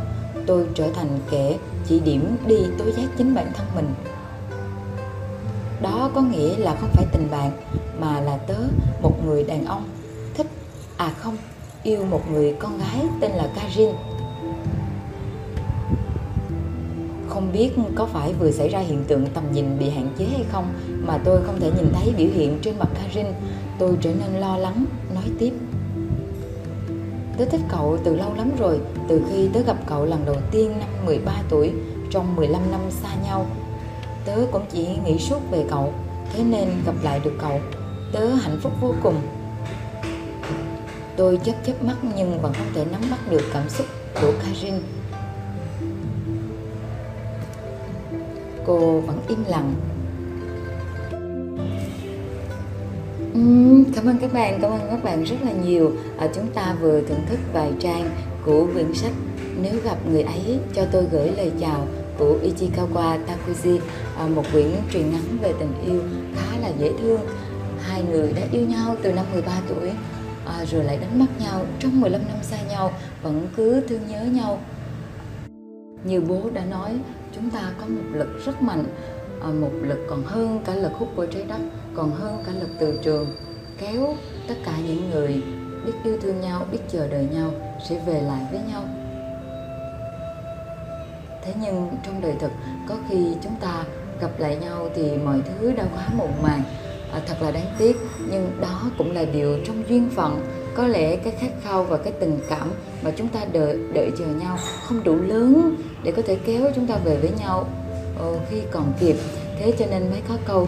tôi 0.46 0.66
trở 0.76 0.90
thành 0.96 1.20
kẻ 1.32 1.58
chỉ 1.86 2.00
điểm 2.00 2.36
đi 2.48 2.58
tố 2.78 2.86
giác 2.86 3.08
chính 3.18 3.36
bản 3.36 3.52
thân 3.54 3.68
mình. 3.76 3.90
Đó 5.82 6.10
có 6.16 6.22
nghĩa 6.22 6.58
là 6.58 6.76
không 6.76 6.90
phải 6.94 7.06
tình 7.12 7.28
bạn, 7.32 7.52
mà 8.00 8.20
là 8.22 8.38
tớ, 8.38 8.58
một 9.02 9.26
người 9.26 9.44
đàn 9.44 9.66
ông 9.66 9.84
thích 10.34 10.48
à 10.98 11.14
không, 11.18 11.38
yêu 11.84 12.06
một 12.06 12.32
người 12.32 12.56
con 12.60 12.78
gái 12.78 13.06
tên 13.22 13.32
là 13.32 13.48
Karin. 13.56 13.90
Không 17.30 17.52
biết 17.54 17.72
có 17.96 18.06
phải 18.06 18.34
vừa 18.34 18.52
xảy 18.52 18.70
ra 18.70 18.80
hiện 18.80 19.04
tượng 19.08 19.26
tầm 19.34 19.44
nhìn 19.54 19.80
bị 19.80 19.90
hạn 19.90 20.10
chế 20.18 20.26
hay 20.26 20.46
không, 20.52 20.74
mà 21.06 21.20
tôi 21.26 21.42
không 21.44 21.60
thể 21.60 21.72
nhìn 21.78 21.94
thấy 21.94 22.14
biểu 22.18 22.28
hiện 22.34 22.60
trên 22.62 22.80
mặt 22.80 22.90
Karin. 22.96 23.26
Tôi 23.80 23.98
trở 24.02 24.10
nên 24.10 24.42
lo 24.42 24.58
lắng, 24.58 24.86
nói 25.14 25.24
tiếp. 25.40 25.54
Tớ 27.38 27.46
thích 27.46 27.62
cậu 27.70 27.98
từ 28.04 28.16
lâu 28.16 28.34
lắm 28.34 28.52
rồi, 28.60 28.80
từ 29.08 29.22
khi 29.30 29.50
tớ 29.54 29.60
gặp 29.62 29.78
cậu 29.88 30.06
lần 30.06 30.26
đầu 30.26 30.36
tiên 30.52 30.80
năm 30.80 30.90
13 31.06 31.42
tuổi, 31.50 31.74
trong 32.12 32.36
15 32.36 32.72
năm 32.72 32.80
xa 32.90 33.10
nhau. 33.24 33.46
Tớ 34.26 34.36
cũng 34.52 34.66
chỉ 34.72 34.88
nghĩ 35.06 35.20
suốt 35.20 35.40
về 35.52 35.66
cậu, 35.70 35.94
thế 36.34 36.44
nên 36.44 36.70
gặp 36.86 36.96
lại 37.04 37.20
được 37.24 37.34
cậu, 37.42 37.60
tớ 38.12 38.28
hạnh 38.28 38.60
phúc 38.62 38.74
vô 38.82 38.94
cùng. 39.04 39.16
Tôi 41.18 41.40
chớp 41.44 41.54
chớp 41.66 41.84
mắt 41.84 41.96
nhưng 42.16 42.42
vẫn 42.42 42.54
không 42.54 42.68
thể 42.74 42.86
nắm 42.92 43.02
bắt 43.12 43.20
được 43.30 43.42
cảm 43.54 43.70
xúc 43.70 43.88
của 44.22 44.34
Karin. 44.44 44.74
Cô 48.66 49.00
vẫn 49.00 49.20
im 49.28 49.44
lặng 49.48 49.74
Ừ, 53.34 53.40
cảm 53.96 54.06
ơn 54.06 54.18
các 54.22 54.34
bạn, 54.34 54.60
cảm 54.62 54.72
ơn 54.72 54.80
các 54.90 55.04
bạn 55.04 55.24
rất 55.24 55.36
là 55.46 55.52
nhiều. 55.52 55.92
À, 56.18 56.28
chúng 56.36 56.48
ta 56.54 56.76
vừa 56.82 57.02
thưởng 57.02 57.26
thức 57.30 57.40
vài 57.54 57.72
trang 57.80 58.10
của 58.46 58.68
quyển 58.74 58.94
sách 58.94 59.12
Nếu 59.62 59.74
gặp 59.84 59.98
người 60.12 60.22
ấy 60.22 60.60
cho 60.74 60.86
tôi 60.92 61.06
gửi 61.12 61.32
lời 61.38 61.52
chào 61.60 61.88
của 62.18 62.38
Ichikawa 62.44 63.18
Takuji, 63.26 63.80
à, 64.18 64.28
một 64.28 64.44
quyển 64.52 64.68
truyện 64.92 65.12
ngắn 65.12 65.38
về 65.42 65.54
tình 65.60 65.74
yêu 65.86 66.02
khá 66.36 66.58
là 66.62 66.70
dễ 66.80 66.92
thương. 67.02 67.22
Hai 67.80 68.04
người 68.04 68.34
đã 68.34 68.42
yêu 68.52 68.66
nhau 68.68 68.96
từ 69.02 69.14
năm 69.14 69.26
13 69.34 69.52
tuổi, 69.68 69.92
à, 70.46 70.66
rồi 70.66 70.84
lại 70.84 70.98
đánh 70.98 71.20
mất 71.20 71.40
nhau 71.40 71.66
trong 71.80 72.02
15 72.02 72.22
năm 72.28 72.38
xa 72.42 72.58
nhau, 72.70 72.92
vẫn 73.24 73.48
cứ 73.56 73.82
thương 73.88 74.08
nhớ 74.08 74.26
nhau. 74.26 74.60
Như 76.04 76.22
bố 76.22 76.50
đã 76.54 76.66
nói, 76.66 76.92
chúng 77.36 77.50
ta 77.50 77.72
có 77.80 77.86
một 77.86 78.04
lực 78.14 78.46
rất 78.46 78.62
mạnh 78.62 78.84
À, 79.44 79.50
một 79.50 79.72
lực 79.82 80.00
còn 80.10 80.24
hơn 80.24 80.60
cả 80.66 80.76
lực 80.76 80.92
hút 80.94 81.10
của 81.16 81.26
trái 81.26 81.44
đất 81.44 81.60
còn 81.96 82.12
hơn 82.12 82.44
cả 82.46 82.52
lực 82.60 82.70
từ 82.80 83.00
trường 83.04 83.28
kéo 83.78 84.16
tất 84.48 84.56
cả 84.66 84.74
những 84.88 85.10
người 85.10 85.44
biết 85.86 85.94
yêu 86.04 86.18
thương 86.22 86.42
nhau 86.42 86.66
biết 86.72 86.80
chờ 86.92 87.08
đợi 87.08 87.28
nhau 87.32 87.52
sẽ 87.90 88.02
về 88.06 88.22
lại 88.22 88.42
với 88.52 88.60
nhau. 88.68 88.84
Thế 91.44 91.54
nhưng 91.62 91.90
trong 92.06 92.22
đời 92.22 92.34
thực 92.40 92.52
có 92.90 92.96
khi 93.10 93.36
chúng 93.44 93.56
ta 93.62 93.84
gặp 94.22 94.32
lại 94.38 94.56
nhau 94.56 94.90
thì 94.96 95.18
mọi 95.18 95.38
thứ 95.46 95.72
đã 95.72 95.84
quá 95.96 96.08
muộn 96.18 96.32
màng. 96.44 96.62
À, 97.12 97.22
thật 97.28 97.36
là 97.42 97.52
đáng 97.52 97.76
tiếc 97.78 97.98
nhưng 98.32 98.58
đó 98.62 98.92
cũng 98.98 99.12
là 99.12 99.26
điều 99.26 99.60
trong 99.66 99.84
duyên 99.90 100.10
phận. 100.16 100.46
Có 100.76 100.88
lẽ 100.88 101.16
cái 101.16 101.34
khát 101.40 101.52
khao 101.64 101.84
và 101.84 101.98
cái 101.98 102.14
tình 102.20 102.40
cảm 102.50 102.72
mà 103.04 103.12
chúng 103.16 103.28
ta 103.28 103.40
đợi 103.52 103.80
đợi 103.94 104.12
chờ 104.18 104.26
nhau 104.26 104.58
không 104.84 105.04
đủ 105.04 105.16
lớn 105.16 105.76
để 106.04 106.12
có 106.12 106.22
thể 106.22 106.38
kéo 106.46 106.72
chúng 106.76 106.88
ta 106.88 106.98
về 107.06 107.18
với 107.18 107.32
nhau 107.40 107.68
ờ, 108.20 108.40
khi 108.50 108.62
còn 108.72 108.94
kịp. 109.00 109.16
Thế 109.60 109.74
cho 109.80 109.86
nên 109.86 110.10
mới 110.10 110.22
có 110.30 110.36
câu 110.46 110.68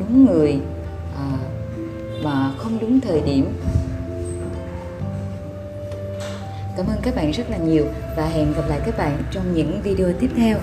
đúng 0.00 0.24
người 0.24 0.58
à, 1.16 1.38
mà 2.22 2.52
không 2.58 2.78
đúng 2.80 3.00
thời 3.00 3.20
điểm. 3.20 3.46
Cảm 6.76 6.86
ơn 6.86 6.98
các 7.02 7.14
bạn 7.14 7.30
rất 7.30 7.50
là 7.50 7.56
nhiều 7.56 7.84
và 8.16 8.26
hẹn 8.26 8.52
gặp 8.52 8.64
lại 8.68 8.80
các 8.86 8.98
bạn 8.98 9.22
trong 9.30 9.54
những 9.54 9.80
video 9.82 10.12
tiếp 10.20 10.30
theo. 10.36 10.58